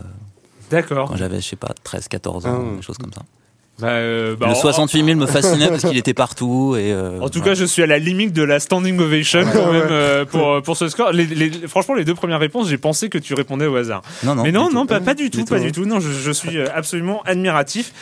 [0.73, 1.09] D'accord.
[1.09, 2.75] quand j'avais, je sais pas, 13, 14 ans, Ah.
[2.77, 3.21] des choses comme ça.
[3.79, 6.93] Bah, euh, bah, le en- 68 000 me fascinait parce qu'il était partout et.
[6.93, 9.87] euh, En tout cas, je suis à la limite de la standing ovation quand même
[9.89, 11.11] euh, pour pour ce score.
[11.11, 14.03] Les, les- franchement, les deux premières réponses, j'ai pensé que tu répondais au hasard.
[14.23, 14.43] non, non.
[14.43, 15.71] Mais non, non, pas, pas du tout, Du pas tout, du hein.
[15.73, 15.85] tout.
[15.85, 17.93] Non, je, je suis absolument admiratif.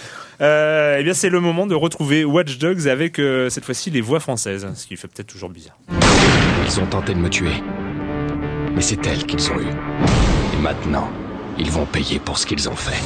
[0.42, 4.02] Euh, eh bien, c'est le moment de retrouver Watch Dogs avec euh, cette fois-ci les
[4.02, 5.78] voix françaises, ce qui fait peut-être toujours bizarre.
[6.68, 7.52] Ils ont tenté de me tuer.
[8.76, 9.68] Mais c'est elle qu'ils ont eue.
[10.54, 11.10] Et maintenant,
[11.62, 13.00] ils vont payer pour ce qu'ils ont fait.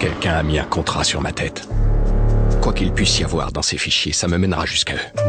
[0.00, 1.68] Quelqu'un a mis un contrat sur ma tête.
[2.62, 5.20] Quoi qu'il puisse y avoir dans ces fichiers, ça me mènera jusqu'à eux.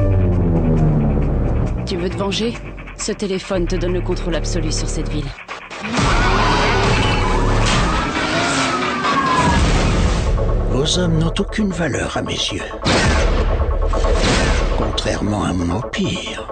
[1.85, 2.53] Tu veux te venger?
[2.97, 5.27] Ce téléphone te donne le contrôle absolu sur cette ville.
[10.71, 12.61] Vos hommes n'ont aucune valeur à mes yeux.
[14.77, 16.47] Contrairement à mon empire.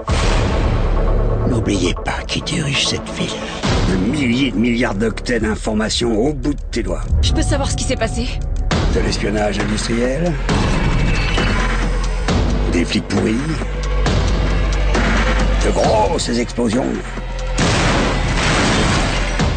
[1.68, 3.26] N'oubliez pas qui dirige cette ville.
[3.89, 7.01] De milliers de milliards d'octets d'informations au bout de tes doigts.
[7.24, 8.28] Je peux savoir ce qui s'est passé?
[8.93, 10.32] De l'espionnage industriel.
[12.72, 13.34] Des flics pourris.
[15.66, 16.86] De grosses explosions.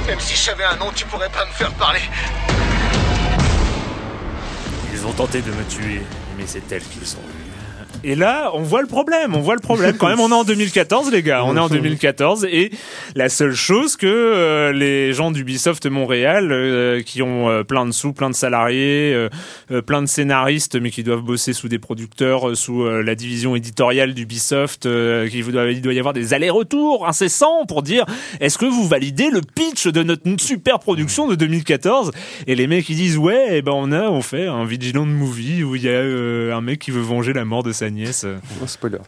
[0.06, 2.00] Même si je savais un nom, tu pourrais pas me faire parler.
[4.94, 6.00] Ils ont tenté de me tuer,
[6.38, 7.47] mais c'est elle qu'ils ont eu.
[8.04, 9.96] Et là, on voit le problème, on voit le problème.
[9.96, 12.70] Quand même, on est en 2014, les gars, on est en 2014, et
[13.16, 17.90] la seule chose que euh, les gens d'Ubisoft Montréal, euh, qui ont euh, plein de
[17.90, 19.28] sous, plein de salariés,
[19.86, 24.88] plein de scénaristes, mais qui doivent bosser sous des producteurs, sous la division éditoriale d'Ubisoft,
[25.28, 28.04] qui doit, il doit y avoir des allers-retours incessants pour dire
[28.40, 32.12] est-ce que vous validez le pitch de notre super production de 2014
[32.46, 35.64] Et les mecs ils disent ouais, eh ben on a on fait un Vigilant movie
[35.64, 38.26] où il y a un mec qui veut venger la mort de sa nièce.
[38.62, 38.98] Oh, spoiler.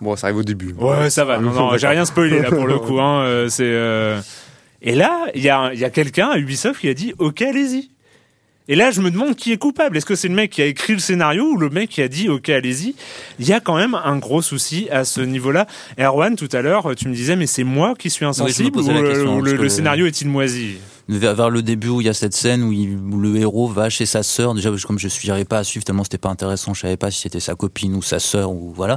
[0.00, 0.74] Bon, ça arrive au début.
[0.78, 1.38] Ouais, ça va.
[1.38, 3.00] Non, non, j'ai rien spoilé là pour le coup.
[3.00, 3.22] Hein.
[3.22, 4.20] euh, C'est euh,
[4.82, 7.88] et là, il y a, y a quelqu'un à Ubisoft qui a dit OK, allez-y.
[8.68, 9.96] Et là, je me demande qui est coupable.
[9.96, 12.08] Est-ce que c'est le mec qui a écrit le scénario ou le mec qui a
[12.08, 12.94] dit OK, allez-y?
[13.38, 15.66] Il y a quand même un gros souci à ce niveau-là.
[15.98, 19.68] Erwan, tout à l'heure, tu me disais, mais c'est moi qui suis insensible ou, le
[19.68, 20.78] scénario est-il moisi?
[21.08, 23.90] Vers, le début où il y a cette scène où, il- où le héros va
[23.90, 24.54] chez sa sœur.
[24.54, 26.74] Déjà, comme je suis, j'arrivais pas à suivre tellement c'était pas intéressant.
[26.74, 28.96] Je savais pas si c'était sa copine ou sa sœur ou voilà.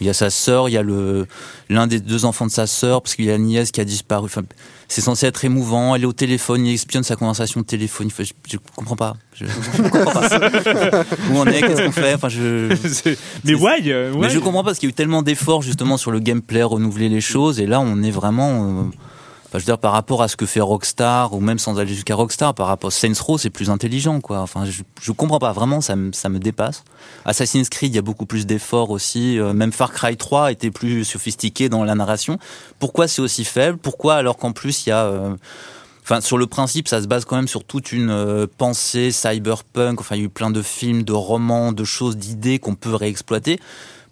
[0.00, 1.26] Il y a sa sœur, il y a le
[1.68, 3.84] l'un des deux enfants de sa sœur parce qu'il y a une nièce qui a
[3.84, 4.26] disparu.
[4.26, 4.42] Enfin,
[4.88, 5.94] c'est censé être émouvant.
[5.96, 8.08] Elle est au téléphone, il espionne sa conversation de téléphone.
[8.16, 9.16] Je, je comprends pas.
[9.34, 10.28] Je, je comprends pas.
[11.30, 12.14] où on est Qu'est-ce qu'on fait?
[12.14, 12.68] Enfin, je.
[13.44, 14.30] Mais why, euh, Mais why?
[14.30, 17.08] je comprends pas parce qu'il y a eu tellement d'efforts justement sur le gameplay, renouveler
[17.08, 18.82] les choses, et là on est vraiment.
[18.82, 18.82] euh,
[19.52, 22.14] Je veux dire, par rapport à ce que fait Rockstar, ou même sans aller jusqu'à
[22.14, 24.40] Rockstar, par rapport à Saints Row, c'est plus intelligent, quoi.
[24.40, 26.84] Enfin, je, je comprends pas, vraiment, ça me, ça me dépasse.
[27.24, 29.38] Assassin's Creed, il y a beaucoup plus d'efforts aussi.
[29.38, 32.38] euh, même Far Cry 3 était plus sophistiqué dans la narration.
[32.78, 33.78] Pourquoi c'est aussi faible?
[33.78, 35.04] Pourquoi alors qu'en plus il y a.
[35.04, 35.34] euh,
[36.08, 40.00] Enfin, sur le principe, ça se base quand même sur toute une euh, pensée cyberpunk.
[40.00, 42.94] Enfin, il y a eu plein de films, de romans, de choses, d'idées qu'on peut
[42.94, 43.58] réexploiter.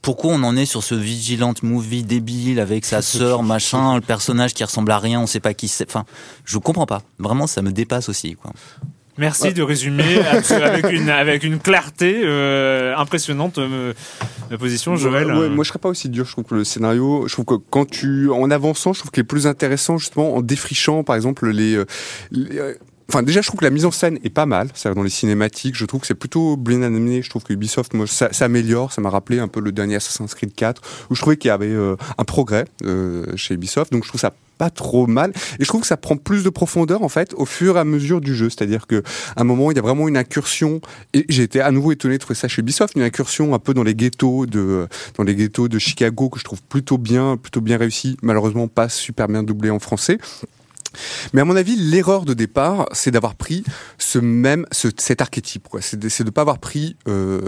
[0.05, 4.53] Pourquoi on en est sur ce vigilant movie débile avec sa sœur, machin, le personnage
[4.53, 5.89] qui ressemble à rien, on sait pas qui c'est.
[5.89, 6.05] Enfin,
[6.45, 7.01] je comprends pas.
[7.19, 8.53] Vraiment, ça me dépasse aussi, quoi.
[9.17, 10.19] Merci de résumer
[10.51, 13.95] avec une, avec une clarté euh, impressionnante euh,
[14.51, 15.29] ma position, Joël.
[15.29, 16.27] Ouais, ouais, moi je serais pas aussi dur.
[16.27, 19.23] Je trouve que le scénario, je trouve que quand tu, en avançant, je trouve qu'il
[19.23, 21.77] est plus intéressant justement en défrichant, par exemple les.
[21.77, 21.87] euh,
[22.31, 22.75] les, euh,
[23.15, 24.71] Enfin, déjà, je trouve que la mise en scène est pas mal.
[24.75, 27.23] C'est-à-dire dans les cinématiques, je trouve que c'est plutôt bien animé.
[27.23, 30.83] Je trouve que Ubisoft, moi, ça, m'a rappelé un peu le dernier Assassin's Creed 4,
[31.11, 33.93] où je trouvais qu'il y avait euh, un progrès euh, chez Ubisoft.
[33.93, 35.33] Donc, je trouve ça pas trop mal.
[35.61, 37.85] Et je trouve que ça prend plus de profondeur, en fait, au fur et à
[37.85, 38.51] mesure du jeu.
[38.51, 39.05] C'est-à-dire que
[39.37, 40.81] un moment, il y a vraiment une incursion.
[41.13, 43.75] Et j'ai été à nouveau étonné de trouver ça chez Ubisoft, une incursion un peu
[43.75, 47.61] dans les ghettos de, dans les ghettos de Chicago que je trouve plutôt bien, plutôt
[47.61, 48.17] bien réussi.
[48.23, 50.19] Malheureusement, pas super bien doublé en français.
[51.33, 53.65] Mais à mon avis, l'erreur de départ, c'est d'avoir pris
[53.99, 55.81] ce même, ce, cet archétype, quoi.
[55.81, 57.41] C'est de, de pas avoir pris, euh,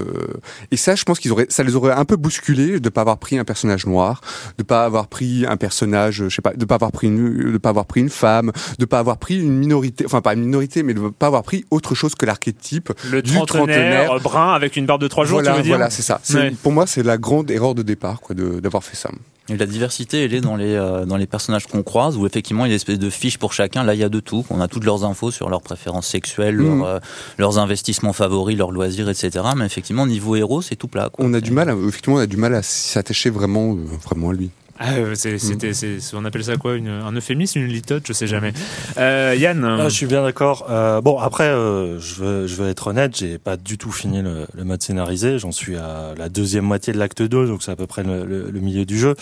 [0.70, 3.18] et ça, je pense qu'ils auraient, ça les aurait un peu bousculés de pas avoir
[3.18, 4.20] pris un personnage noir,
[4.58, 7.58] de pas avoir pris un personnage, je sais pas, de pas avoir pris une, de
[7.58, 10.82] pas avoir pris une femme, de pas avoir pris une minorité, enfin pas une minorité,
[10.82, 14.76] mais de pas avoir pris autre chose que l'archétype le du trentenaire, euh, brun avec
[14.76, 16.20] une barbe de trois jours, voilà, tu veux dire voilà, c'est ça.
[16.22, 16.50] C'est- Ouais.
[16.62, 19.10] Pour moi, c'est la grande erreur de départ, quoi, de- d'avoir fait ça.
[19.48, 22.64] Et la diversité, elle est dans les, euh, dans les personnages qu'on croise, où effectivement
[22.64, 23.84] il y a une espèce de fiche pour chacun.
[23.84, 24.44] Là, il y a de tout.
[24.50, 26.78] On a toutes leurs infos sur leurs préférences sexuelles, Mhm.
[26.80, 26.98] leurs, euh,
[27.38, 29.44] leurs investissements favoris, leurs loisirs, etc.
[29.56, 31.10] Mais effectivement, niveau héros, c'est tout plat.
[31.12, 31.24] Quoi.
[31.24, 34.30] On a du mal, à, effectivement, on a du mal à s'attacher vraiment, euh, vraiment
[34.30, 34.50] à lui.
[34.78, 35.72] Ah, euh, c'est- c'était,
[36.12, 38.52] on appelle ça quoi une, Un euphémisme, une litote, je sais jamais.
[38.98, 40.66] Euh, Yann, Ah, je suis bien d'accord.
[40.70, 44.20] Euh, bon, après, euh, je, veux, je veux être honnête, j'ai pas du tout fini
[44.22, 45.38] le, le mode scénarisé.
[45.38, 48.24] J'en suis à la deuxième moitié de l'acte 2, donc c'est à peu près le,
[48.26, 49.14] le- le milieu du jeu.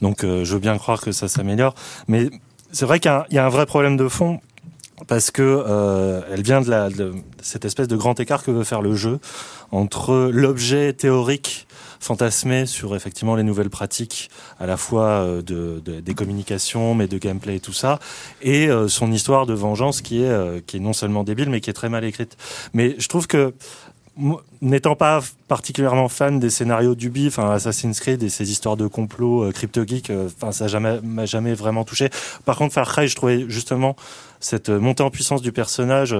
[0.00, 1.74] Donc, euh, je veux bien croire que ça s'améliore.
[2.08, 2.30] Mais
[2.72, 4.40] c'est vrai qu'il y a un- il y, a un vrai problème de fond.
[5.08, 8.62] Parce que euh, elle vient de, la, de cette espèce de grand écart que veut
[8.62, 9.18] faire le jeu
[9.72, 11.66] entre l'objet théorique
[12.02, 14.28] fantasmé sur effectivement les nouvelles pratiques
[14.58, 18.00] à la fois euh, de, de- des communications mais de gameplay et tout ça
[18.42, 21.60] et euh, son histoire de vengeance qui est euh, qui est non seulement débile mais
[21.60, 22.36] qui est très mal écrite
[22.74, 23.54] mais je trouve que
[24.60, 29.50] n'étant pas particulièrement fan des scénarios d'Ubi, enfin Assassin's Creed et ces histoires de complot
[29.52, 32.10] crypto geek, enfin ça jamais m'a jamais vraiment touché.
[32.44, 33.96] Par contre, Far Cry, je trouvais justement
[34.38, 36.14] cette montée en puissance du personnage,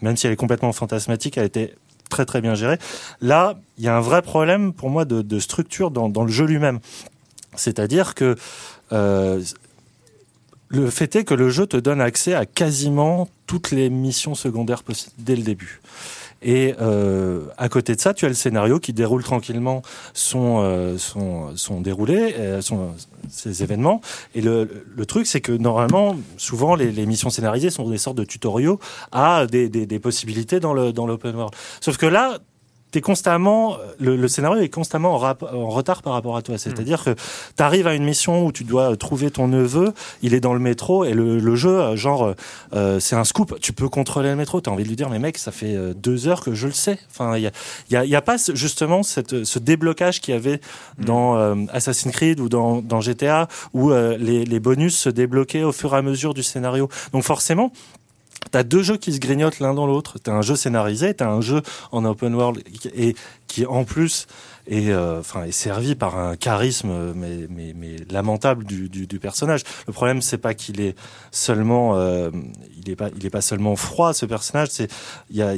[0.00, 1.74] même si elle est complètement fantasmatique, elle était
[2.12, 2.78] très très bien gérée.
[3.20, 6.44] Là, il y a un vrai problème pour moi de, structure dans, dans le jeu
[6.44, 6.78] lui-même.
[7.56, 8.36] C'est-à-dire que
[8.92, 9.40] euh,
[10.68, 14.82] le fait est que le jeu te donne accès à quasiment toutes les missions secondaires
[14.82, 15.80] possibles dès le début.
[16.42, 19.82] Et euh, à côté de ça, tu as le scénario qui déroule tranquillement
[20.12, 22.90] son euh, son, son déroulé, euh, son,
[23.30, 24.00] ses événements.
[24.34, 28.16] Et le, le truc, c'est que normalement, souvent, les, les missions scénarisées sont des sortes
[28.18, 28.80] de tutoriaux
[29.12, 31.54] à des, des, des possibilités dans le dans l'open world.
[31.80, 32.38] Sauf que là,
[32.92, 36.58] t'es constamment, le, le, scénario est constamment en, en, retard par rapport à toi.
[36.58, 37.10] C'est-à-dire que
[37.56, 40.60] tu arrives à une mission où tu dois trouver ton neveu, il est dans le
[40.60, 42.34] métro et le, le jeu, genre,
[42.74, 43.58] euh, c'est un scoop.
[43.60, 44.60] Tu peux contrôler le métro.
[44.60, 46.72] T'as envie de lui dire, mais mec, ça fait euh, deux heures que je le
[46.72, 46.98] sais.
[47.10, 47.52] Enfin, il y a,
[47.90, 50.60] y, a, y a, pas justement cette, ce déblocage qu'il y avait
[50.98, 55.62] dans euh, Assassin's Creed ou dans, dans GTA où euh, les, les bonus se débloquaient
[55.62, 56.88] au fur et à mesure du scénario.
[57.12, 57.72] Donc forcément,
[58.50, 60.18] T'as deux jeux qui se grignotent l'un dans l'autre.
[60.18, 62.62] T'as un jeu scénarisé, t'as un jeu en open world
[62.94, 63.14] et
[63.46, 64.26] qui en plus
[64.66, 69.18] est, euh, enfin, est servi par un charisme mais, mais, mais lamentable du, du, du,
[69.18, 69.62] personnage.
[69.86, 70.96] Le problème, c'est pas qu'il est
[71.30, 72.30] seulement, euh,
[72.78, 74.68] il est pas, il est pas seulement froid ce personnage.
[74.70, 74.90] C'est
[75.30, 75.54] il y a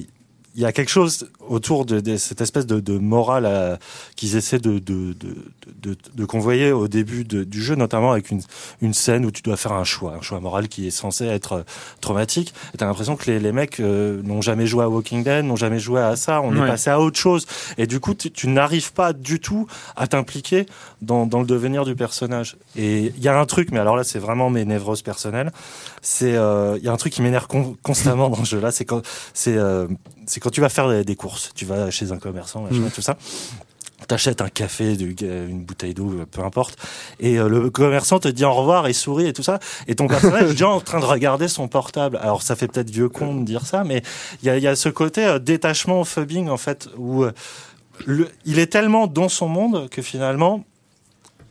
[0.54, 3.78] il y a quelque chose autour de, de cette espèce de, de morale
[4.16, 8.40] qu'ils essaient de, de, de, de, convoyer au début du jeu, notamment avec une,
[8.80, 11.64] une scène où tu dois faire un choix, un choix moral qui est censé être
[12.00, 12.54] traumatique.
[12.72, 15.56] Et t'as l'impression que les, les mecs euh, n'ont jamais joué à Walking Dead, n'ont
[15.56, 16.64] jamais joué à ça, on ouais.
[16.64, 17.46] est passé à autre chose.
[17.78, 20.66] Et du coup, tu, tu n'arrives pas du tout à t'impliquer
[21.02, 22.56] dans, dans le devenir du personnage.
[22.76, 25.52] Et il y a un truc, mais alors là, c'est vraiment mes névroses personnelles.
[26.00, 28.84] C'est, il euh, y a un truc qui m'énerve con, constamment dans ce jeu-là, c'est
[28.84, 29.02] quand,
[29.32, 29.86] c'est, euh,
[30.26, 32.90] c'est quand tu vas faire des courses, tu vas chez un commerçant, machin, mmh.
[32.90, 33.16] tout ça.
[34.08, 36.76] T'achètes un café, une bouteille d'eau, peu importe,
[37.20, 40.08] et euh, le commerçant te dit au revoir et sourit et tout ça, et ton
[40.08, 42.18] personnage est déjà en train de regarder son portable.
[42.20, 44.02] Alors ça fait peut-être vieux con de dire ça, mais
[44.42, 47.32] il y a, y a, ce côté euh, détachement, phubbing en fait, où euh,
[48.04, 50.64] le, il est tellement dans son monde que finalement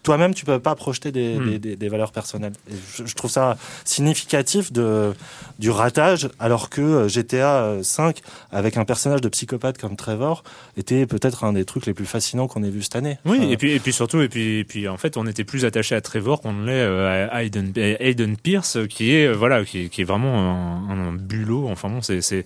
[0.03, 1.57] toi-même, tu peux pas projeter des, mmh.
[1.57, 2.53] des, des valeurs personnelles.
[2.69, 5.13] Et je, je, trouve ça significatif de,
[5.59, 10.43] du ratage, alors que GTA 5, avec un personnage de psychopathe comme Trevor,
[10.77, 13.17] était peut-être un des trucs les plus fascinants qu'on ait vu cette année.
[13.25, 15.43] Oui, enfin, et puis et puis surtout, et puis et puis en fait, on était
[15.43, 19.63] plus attaché à Trevor qu'on l'est euh, à Aiden, Aiden Pierce, qui est euh, voilà,
[19.65, 21.67] qui, qui est vraiment un, un bulot.
[21.69, 22.43] Enfin bon, c'est c'est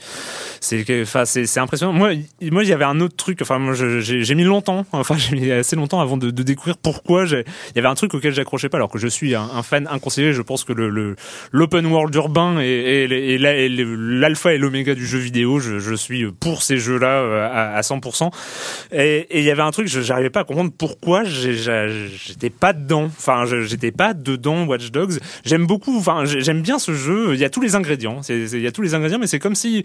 [0.60, 1.94] c'est enfin c'est impressionnant.
[1.94, 3.42] Moi, moi, il y avait un autre truc.
[3.42, 4.86] Enfin, moi, j'ai mis longtemps.
[4.98, 7.94] Enfin, j'ai mis assez longtemps avant de, de découvrir pourquoi j'ai il y avait un
[7.94, 10.74] truc auquel j'accrochais pas alors que je suis un, un fan inconsidéré je pense que
[10.74, 11.16] le
[11.52, 16.32] l'open world urbain est, est, est l'alpha et l'oméga du jeu vidéo je, je, suis
[16.32, 18.17] pour ces jeux là à, à 100%
[18.92, 23.06] et il y avait un truc j'arrivais pas à comprendre pourquoi j'étais pas dedans.
[23.06, 25.20] Enfin j'étais pas dedans Watch Dogs.
[25.46, 27.34] J'aime beaucoup enfin j'aime bien ce jeu.
[27.34, 28.22] Il y a tous les ingrédients.
[28.30, 29.84] Il y a tous les ingrédients mais c'est comme si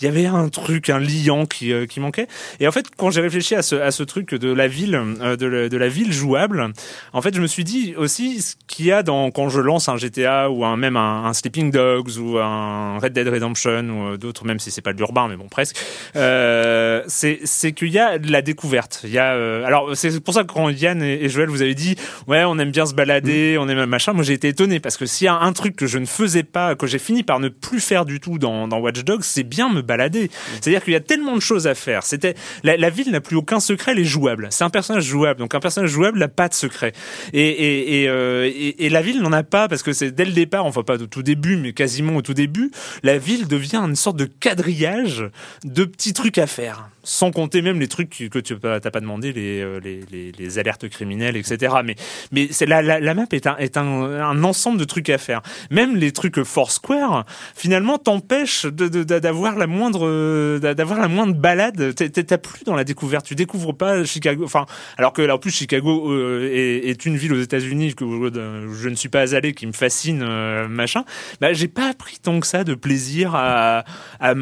[0.00, 2.28] il y avait un truc un liant qui, euh, manquait.
[2.60, 5.88] Et en fait quand j'ai réfléchi à ce, truc de la ville euh, de, la,
[5.88, 6.72] ville jouable
[7.12, 9.88] en fait, je me suis dit aussi ce qu'il y a dans quand je lance
[9.88, 14.44] un GTA ou même un, un Sleeping Dogs ou un Red Dead Redemption ou d'autres,
[14.44, 15.76] même si c'est pas de l'urbain, mais bon presque.
[16.16, 19.02] Euh, c'est c'est qu'il y a de la découverte.
[19.04, 21.60] Il y a euh, alors c'est pour ça que quand Yann et, et, Joël vous
[21.60, 21.96] avez dit
[22.26, 23.60] ouais on aime bien se balader, mmh.
[23.60, 24.14] on aime machin.
[24.14, 26.44] Moi j'ai été étonné parce que s'il y a un truc que je ne faisais
[26.44, 29.42] pas, que j'ai fini par ne plus faire du tout dans, dans Watch Dogs, c'est
[29.42, 30.24] bien me balader.
[30.24, 30.30] Mmh.
[30.62, 32.04] C'est-à-dire qu'il y a tellement de choses à faire.
[32.04, 34.48] C'était la, la ville n'a plus aucun secret, elle est jouable.
[34.50, 36.92] C'est un personnage jouable, donc un personnage jouable n'a pas de secret.
[37.34, 40.24] Et, et, et, euh, et, et la ville n'en a pas parce que c'est dès
[40.24, 42.70] le départ, enfin pas au tout début, mais quasiment au tout début,
[43.02, 45.24] la ville devient une sorte de quadrillage
[45.64, 49.32] de petits trucs à faire sans compter même les trucs que tu n'as pas demandé,
[49.32, 51.74] les, les, les, les, alertes criminelles, etc.
[51.84, 51.94] Mais,
[52.32, 55.18] mais c'est la, la, la, map est, un, est un, un, ensemble de trucs à
[55.18, 55.42] faire.
[55.70, 61.94] Même les trucs Foursquare, finalement, t'empêchent d'avoir la moindre d'avoir la moindre balade.
[61.94, 63.26] T'as plus dans la découverte.
[63.26, 64.44] Tu découvres pas Chicago.
[64.44, 68.88] Enfin, alors que là, en plus Chicago euh, est, une ville aux États-Unis que je
[68.88, 71.04] ne suis pas allé, qui me fascine, euh, machin.
[71.40, 73.84] Bah, j'ai pas pris tant que ça de plaisir à,
[74.20, 74.34] à,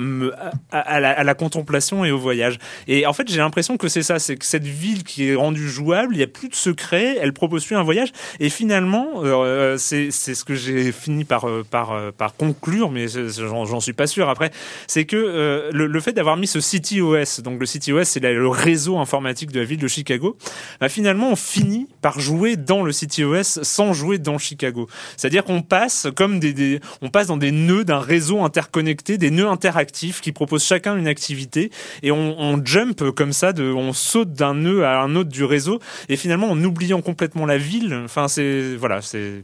[0.70, 2.58] à la contemplation et au voyage.
[2.88, 5.68] Et en fait, j'ai l'impression que c'est ça, c'est que cette ville qui est rendue
[5.68, 8.12] jouable, il n'y a plus de secret, elle propose plus un voyage.
[8.40, 13.07] Et finalement, euh, c'est ce que j'ai fini par, euh, par, euh, par conclure, mais
[13.09, 14.50] j'en suis pas sûr après,
[14.86, 18.20] c'est que euh, le, fait d'avoir mis ce City OS, donc le City OS, c'est
[18.20, 20.36] le réseau informatique de la ville de Chicago,
[20.80, 24.88] bah finalement, on finit par jouer dans le City OS sans jouer dans Chicago.
[25.16, 29.48] C'est-à-dire qu'on passe comme des, on passe dans des nœuds d'un réseau interconnecté, des nœuds
[29.48, 31.70] interactifs qui proposent chacun une activité
[32.02, 35.80] et on jump comme ça, de, on saute d'un nœud à un autre du réseau,
[36.09, 37.99] et finalement en oubliant complètement la ville.
[38.05, 39.42] Enfin, c'est voilà, c'est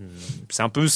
[0.48, 0.86] c'est un peu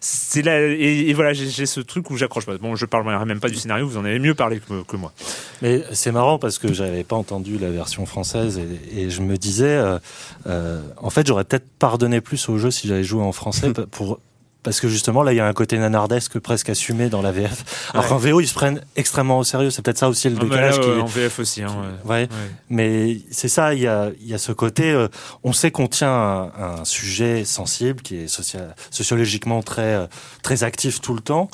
[0.00, 2.56] c'est là et, et, voilà, j'ai ce truc où j'accroche pas.
[2.58, 5.12] Bon, je parlerai même pas du scénario, vous en avez mieux parlé que, que moi.
[5.60, 9.36] Mais c'est marrant parce que j'avais pas entendu la version française et, et je me
[9.36, 9.98] disais, euh,
[10.46, 14.20] euh, en fait, j'aurais peut-être pardonné plus au jeu si j'avais joué en français pour
[14.62, 17.90] parce que justement là il y a un côté nanardesque presque assumé dans la VF.
[17.92, 18.08] Alors ouais.
[18.10, 20.78] qu'en VO ils se prennent extrêmement au sérieux, c'est peut-être ça aussi le ah décalage.
[20.78, 21.00] Bah qui...
[21.00, 21.62] en VF aussi.
[21.62, 22.10] Hein, ouais.
[22.10, 22.28] ouais.
[22.68, 25.08] Mais c'est ça, il y a, il y a ce côté, euh,
[25.42, 30.06] on sait qu'on tient un, un, sujet sensible qui est social, sociologiquement très, euh,
[30.42, 31.48] très actif tout le temps,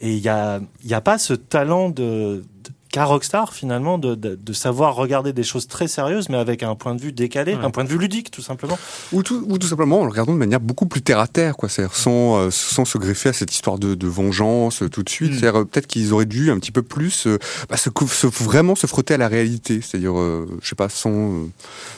[0.00, 2.44] et il y a, il y a pas ce talent de
[2.90, 6.74] qu'a Rockstar finalement de, de, de, savoir regarder des choses très sérieuses mais avec un
[6.74, 7.64] point de vue décalé, Ouais.
[7.64, 8.78] un point de vue ludique tout simplement.
[9.12, 11.56] Ou tout, ou tout simplement en le regardant de manière beaucoup plus terre à terre,
[11.56, 11.68] quoi.
[11.68, 15.08] C'est-à-dire sans, euh, sans se greffer à cette histoire de, de vengeance euh, tout de
[15.10, 15.32] suite.
[15.32, 15.34] Mm.
[15.38, 18.26] C'est-à-dire euh, peut-être qu'ils auraient dû un petit peu plus euh, bah, se, cou- se-
[18.26, 19.80] vraiment se frotter à la réalité.
[19.82, 21.46] C'est-à-dire, euh, je sais pas, sans, euh,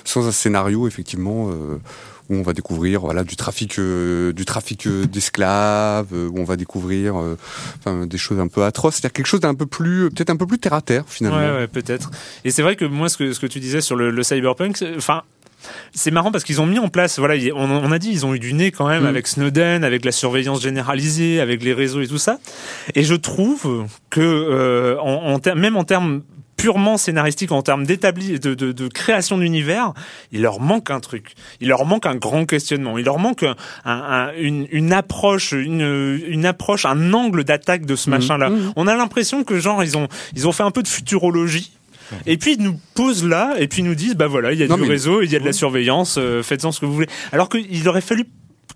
[0.04, 1.48] sans un scénario effectivement.
[2.30, 6.44] Où on va découvrir voilà du trafic euh, du trafic euh, d'esclaves euh, où on
[6.44, 7.14] va découvrir
[7.78, 10.46] enfin, des choses un peu atroces c'est-à-dire quelque chose d'un peu plus peut-être un peu
[10.46, 12.10] plus terre à terre finalement Ouais, ouais, peut-être.
[12.44, 14.84] Et c'est vrai que moi, ce que, ce que tu disais sur le, le cyberpunk,
[14.96, 15.22] enfin.
[15.92, 18.32] C'est marrant parce qu'ils ont mis en place, voilà, il- on, a dit, ils ont
[18.32, 19.06] eu du nez quand même Mm.
[19.06, 22.38] avec Snowden, avec la surveillance généralisée, avec les réseaux et tout ça.
[22.94, 26.22] Et je trouve que, euh, en, en même en termes
[26.58, 29.94] purement scénaristiques, en termes d'établi, de, de, de création d'univers,
[30.32, 31.32] il leur manque un truc.
[31.62, 32.98] Il leur manque un grand questionnement.
[32.98, 33.54] Il leur manque un,
[33.86, 38.16] un- une, une approche, une, une approche, un angle d'attaque de ce Mhm.
[38.18, 38.50] machin-là.
[38.50, 38.72] Mhm.
[38.76, 41.72] On a l'impression que genre ils ont, ils ont fait un peu de futurologie.
[42.26, 44.62] Et puis ils nous posent là, et puis ils nous disent bah voilà, il y
[44.62, 46.86] a Non, du mais- réseau, il y a de la surveillance, euh, faites-en ce que
[46.86, 47.08] vous voulez.
[47.32, 48.24] Alors qu'il aurait fallu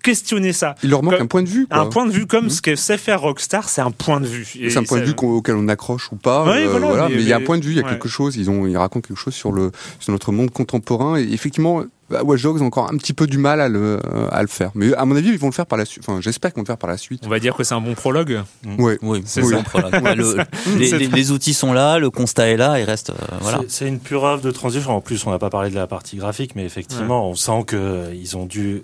[0.03, 0.75] questionner ça.
[0.83, 1.79] il leur manque Comme- un point de vue quoi.
[1.79, 2.51] Un point de vue comme Mhm.
[2.51, 4.45] ce que sait faire Rockstar, c'est un point de vue.
[4.69, 6.45] C'est un point de vue qu'on- auquel on accroche ou pas.
[6.45, 7.81] Ouais, euh, voilà, voilà, mais- mais il y a un point de vue, il y
[7.81, 7.91] a ouais.
[7.91, 8.37] quelque chose.
[8.37, 11.17] Ils ont, ils racontent quelque chose sur le, sur notre monde contemporain.
[11.19, 13.99] Et effectivement, bah, Watch Dogs ont encore un petit peu du mal à le,
[14.31, 14.71] à le faire.
[14.75, 16.05] Mais à mon avis, ils vont le faire par la suite.
[16.07, 17.23] Enfin, j'espère qu'ils vont le faire par la suite.
[17.25, 18.41] On va dire que c'est un bon prologue.
[18.79, 18.99] Ouais.
[19.01, 19.57] Oui, C'est oui, ça.
[19.59, 20.37] on prend la- le-
[20.77, 23.61] les, outils sont là, le constat est là, il reste euh, voilà.
[23.69, 24.91] C'est- une pure œuvre de transition.
[24.97, 27.77] En plus, on n'a pas parlé de la partie graphique, mais effectivement, on sent que
[27.77, 28.83] euh, ils ont dû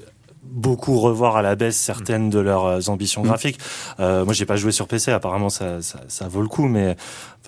[0.51, 3.27] beaucoup revoir à la baisse certaines de leurs ambitions Mm.
[3.27, 3.59] graphiques.
[4.01, 5.11] Euh, moi, j'ai pas joué sur PC.
[5.13, 6.97] Apparemment, ça, ça, ça vaut le coup, mais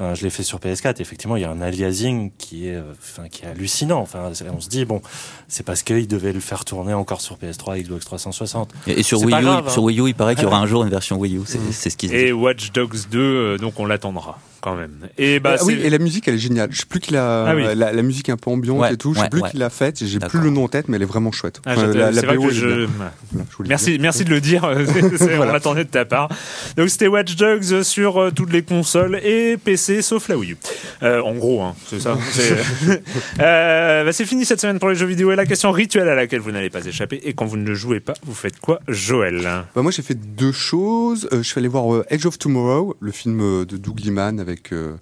[0.00, 1.00] enfin, je l'ai fait sur PS4.
[1.00, 4.00] Effectivement, il y a un aliasing qui est, euh, enfin, qui est hallucinant.
[4.00, 5.02] Enfin, on se dit bon,
[5.48, 8.70] c'est parce qu'ils devaient le faire tourner encore sur PS3, Xbox 360.
[8.86, 9.70] Et, et sur C'est Wii pas U, grave, hein.
[9.70, 11.40] sur Wii U, il paraît qu'il y aura un jour une version Wii U.
[11.70, 12.18] C'est ce qu'ils disent.
[12.18, 15.08] Et Watch Dogs 2, euh, donc on l'attendra quand même.
[15.16, 16.68] Et bah Ah oui, et la musique, elle est géniale.
[16.70, 17.64] Je sais plus qu'il a Ah oui.
[17.74, 19.14] la, la musique un peu ambiante Ouais, et tout.
[19.14, 19.50] Je sais ouais, plus ouais.
[19.50, 20.04] qui l'a faite.
[20.04, 21.62] J'ai plus le nom en tête, mais elle est vraiment chouette.
[21.64, 22.86] Ah, Enfin, j'attends- la, la c'est vrai BO, que je...
[23.66, 24.00] Merci, dire.
[24.02, 24.68] merci de le dire.
[25.18, 25.50] Voilà.
[25.50, 26.28] On l'attendait de ta part.
[26.76, 30.56] Donc c'était Watch Dogs sur euh, toutes les consoles et PC sauf la Wii U.
[31.02, 32.16] Euh, en gros, hein, c'est ça.
[32.32, 32.52] C'est
[33.40, 36.14] euh, bah, c'est fini cette semaine pour les jeux vidéo et la question rituelle à
[36.14, 37.20] laquelle vous n'allez pas échapper.
[37.24, 39.40] Et quand vous ne jouez pas, vous faites quoi, Joël?
[39.74, 41.28] Bah, moi, j'ai fait deux choses.
[41.32, 44.40] Euh, je suis allé voir euh, Edge of Tomorrow, le film euh, de Doug Liman
[44.40, 44.96] avec euh,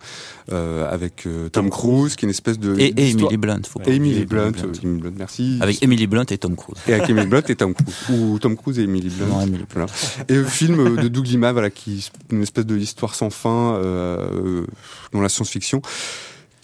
[0.51, 3.91] euh, avec euh, Tom, Cruise, qui est une espèce de Et, Emily Blunt, faut pas
[3.91, 5.59] Emily Blunt, Emily euh, Blunt, merci.
[5.61, 6.79] Avec Emily Blunt et Tom Cruise.
[6.89, 7.95] Et avec Emily Blunt et Tom Cruise.
[8.11, 9.27] Ou Tom Cruise et Emily Blunt.
[9.27, 9.87] Non, Emily Voilà.
[10.29, 13.75] Et le film euh, de Doug Liman, voilà, qui une espèce de histoire sans fin
[13.75, 14.65] euh,
[15.13, 15.83] dans la science-fiction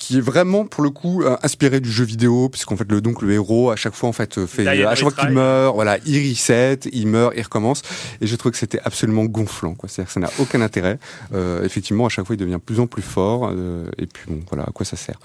[0.05, 3.23] qui est vraiment pour le coup euh, inspiré du jeu vidéo puisqu'en fait le donc
[3.23, 5.75] le héros à chaque fois en fait euh, fait and à chaque fois qu'il meurt
[5.75, 7.81] voilà il reset il meurt il recommence.
[8.21, 9.89] Et j'ai trouvé que c'était absolument gonflant quoi.
[9.89, 10.99] C'est-à-dire que ça n'a aucun intérêt.
[11.33, 14.25] Euh, effectivement à chaque fois il devient de plus en plus fort euh, et puis
[14.29, 15.19] bon voilà à quoi ça sert.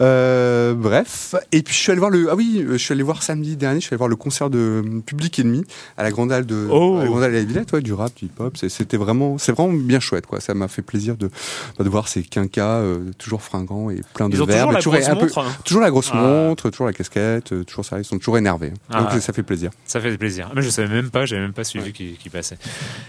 [0.00, 1.34] Euh, bref.
[1.50, 3.56] Et puis je suis allé voir le ah oui euh, je suis allé voir samedi
[3.56, 5.64] dernier je suis allé voir le concert de euh, Public Enemy
[5.96, 6.98] à la Grande Halle de Oh.
[6.98, 9.38] à la Grande Halle de la Villette ouais, du rap du hip hop c'était vraiment
[9.38, 10.40] c'est vraiment bien chouette quoi.
[10.40, 11.30] Ça m'a fait plaisir de
[11.78, 14.72] bah, de voir ces quinquas euh, toujours fringants et plein de Ils ont verbe, toujours
[14.72, 15.38] la toujours grosse un peu- montre.
[15.38, 15.62] hein.
[15.64, 16.16] toujours la grosse Ah.
[16.16, 19.02] montre toujours la casquette euh, toujours ça ils sont toujours énervés Ah.
[19.02, 20.50] donc ça fait plaisir Ça fait plaisir.
[20.54, 22.58] Mais je savais même pas, j'avais même pas suivi qui, qui passait.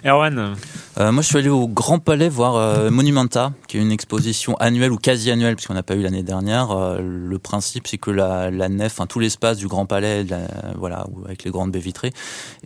[0.06, 0.56] Erwan,
[0.98, 4.56] Euh, moi, je suis allé au Grand Palais voir euh, Monumenta, qui est une exposition
[4.58, 6.72] annuelle ou quasi annuelle, puisqu'on n'a pas eu l'année dernière.
[6.72, 10.40] Euh, le principe, c'est que la, la nef, enfin tout l'espace du Grand Palais, la-
[10.78, 12.12] voilà, avec les grandes baies vitrées,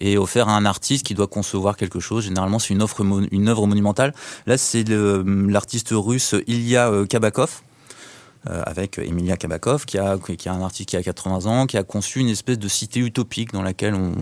[0.02, 2.24] est offert à un artiste qui doit concevoir quelque chose.
[2.26, 4.14] Généralement, c'est une offre, mon- une œuvre monumentale.
[4.48, 7.62] Là, c'est l'artiste russe Ilya euh, Kabakov.
[8.50, 11.78] Euh, avec Emilia Kabakov, qui a, qui a un artiste qui a 80 ans, qui
[11.78, 14.14] a conçu une espèce de cité utopique dans laquelle on,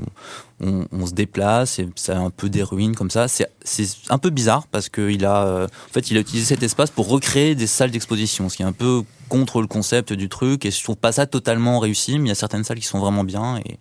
[0.61, 3.27] on, on se déplace et ça a un peu des ruines comme ça.
[3.27, 6.63] C'est c'est un peu bizarre parce qu'il a, euh, en fait, il a utilisé cet
[6.63, 10.29] espace pour recréer des salles d'exposition, ce qui est un peu contre le concept du
[10.29, 12.85] truc et je trouve pas ça totalement réussi, mais il y a certaines salles qui
[12.85, 13.79] sont vraiment bien et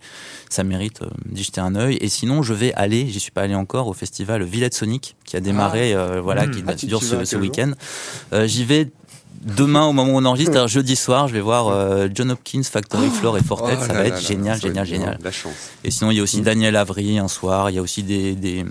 [0.49, 1.99] ça mérite euh, d'y jeter un œil.
[2.01, 5.36] Et sinon, je vais aller, j'y suis pas allé encore, au festival Villette Sonic qui
[5.36, 6.51] a démarré, euh, voilà, Mmh.
[6.51, 7.72] qui Ah, dure ce, week-end.
[8.32, 8.90] Euh, J'y vais
[9.45, 12.62] demain au moment où on enregistre, c'est-à-dire jeudi soir, je vais voir euh, John Hopkins,
[12.62, 14.90] Factory Floor et Fortet, Oh ça va là être là, génial, ça va génial, être
[14.90, 15.18] génial.
[15.22, 15.53] la chance
[15.84, 16.45] Et sinon, il y a aussi Mm.
[16.45, 17.70] Daniel Avery un soir.
[17.70, 18.64] Il y a aussi des, des,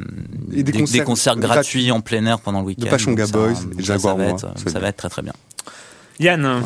[0.47, 1.91] des des- concerts des concerts gratuits.
[1.91, 2.89] en plein air pendant le week-end.
[2.89, 5.34] Donc ça- Boys et Jaguar ça va Moi, être, ça va être très très bien.
[6.19, 6.63] Yann,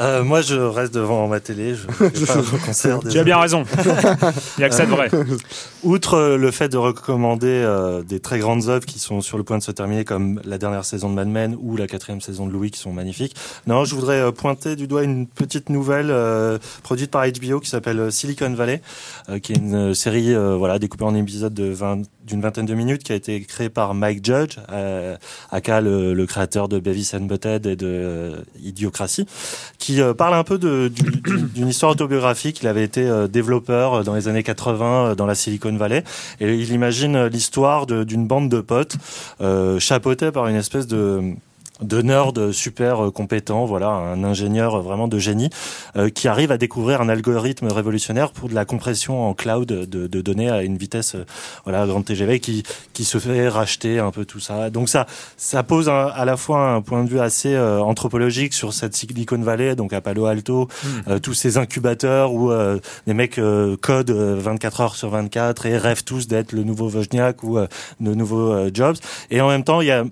[0.00, 1.74] Euh, moi, je reste devant ma télé.
[1.74, 3.00] Je vais pas concert.
[3.08, 3.64] Tu as bien raison.
[3.84, 5.10] Il n'y a que ça de vrai.
[5.84, 9.44] Outre euh, le fait de recommander euh, des très grandes œuvres qui sont sur le
[9.44, 12.46] point de se terminer, comme la dernière saison de Mad Men ou la quatrième saison
[12.46, 13.36] de Louis, qui sont magnifiques.
[13.66, 17.70] Non, je voudrais euh, pointer du doigt une petite nouvelle euh, produite par HBO qui
[17.70, 18.82] s'appelle euh, Silicon Valley,
[19.28, 22.74] euh, qui est une série euh, voilà découpée en épisodes de 20 d'une vingtaine de
[22.74, 25.16] minutes, qui a été créée par Mike Judge, euh,
[25.50, 29.26] aka le, créateur de Beavis and Butthead et de euh, Idiocratie,
[29.78, 32.60] qui parle un peu d'une histoire autobiographique.
[32.62, 36.04] Il avait été euh, développeur euh, dans les années 80 euh, dans la Silicon Valley,
[36.40, 38.96] et il imagine l'histoire d'une bande de potes
[39.78, 41.34] chapeautés par une espèce de
[41.80, 45.50] de nerd super euh, compétent, voilà, un ingénieur vraiment de génie
[45.96, 49.84] euh, qui arrive à découvrir un algorithme révolutionnaire pour de la compression en cloud de,
[50.06, 51.24] de données à une vitesse euh,
[51.64, 52.62] voilà grande TGV qui
[52.92, 54.70] qui se fait racheter un peu tout ça.
[54.70, 55.06] Donc ça
[55.36, 58.94] ça pose un- à la fois un point de vue assez euh, anthropologique sur cette
[58.94, 60.68] Silicon Valley, donc à Palo Alto,
[61.08, 65.66] euh, tous ces incubateurs où euh, les mecs euh, codent euh, 24 heures sur 24
[65.66, 67.66] et rêvent tous d'être le nouveau Wozniak ou euh,
[68.00, 68.96] le nouveau euh, Jobs.
[69.30, 70.04] Et en même temps, il y a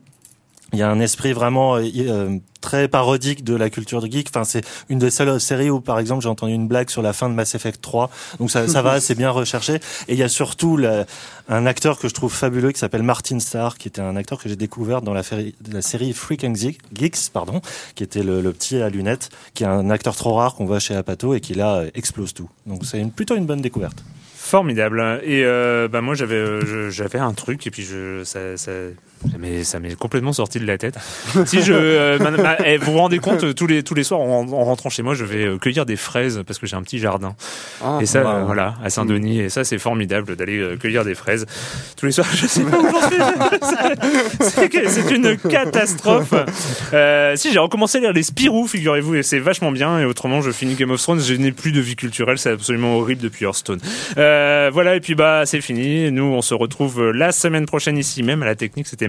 [0.73, 4.29] il y a un esprit vraiment euh, euh, très parodique de la culture de geek.
[4.31, 7.13] Enfin, c'est une des seules séries où, par exemple, j'ai entendu une blague sur la
[7.13, 8.11] fin de Mass Effect 3.
[8.39, 9.75] Donc ça, ça va, c'est bien recherché.
[10.09, 11.05] Et il y a surtout la-
[11.49, 14.49] un acteur que je trouve fabuleux qui s'appelle Martin Starr, qui était un acteur que
[14.49, 17.61] j'ai découvert dans la, féri- la série Freaking Geek- Geeks, pardon,
[17.95, 20.79] qui était le, le petit à lunettes, qui est un acteur trop rare qu'on voit
[20.79, 22.49] chez Apato et qui là explose tout.
[22.67, 24.03] Donc c'est une, plutôt une bonne découverte.
[24.37, 25.21] Formidable.
[25.25, 28.73] Et euh, bah moi j'avais euh, j'avais un truc et puis je ça ça
[29.39, 30.97] mais ça m'est complètement sorti de la tête.
[31.47, 34.21] si je euh, ma- ma- eh, vous vous rendez compte tous les tous les soirs
[34.21, 36.83] en, en rentrant chez moi je vais euh, cueillir des fraises parce que j'ai un
[36.83, 37.35] petit jardin.
[37.83, 38.29] Ah, et ça wow.
[38.29, 41.47] euh, voilà à Saint-Denis et ça c'est formidable d'aller euh, cueillir des fraises
[41.97, 42.29] tous les soirs.
[42.35, 43.19] Je sais pas où j'en suis.
[44.41, 46.35] C'est- une catastrophe.
[47.37, 50.51] Si j'ai recommencé à lire les Spirou figurez-vous et c'est vachement bien et autrement je
[50.51, 53.81] finis Game of Thrones je n'ai plus de vie culturelle c'est absolument horrible depuis Hearthstone.
[54.17, 56.11] Voilà, et puis bah c'est fini.
[56.11, 58.87] Nous, on se retrouve la semaine prochaine ici même à la technique.
[58.87, 59.09] C'était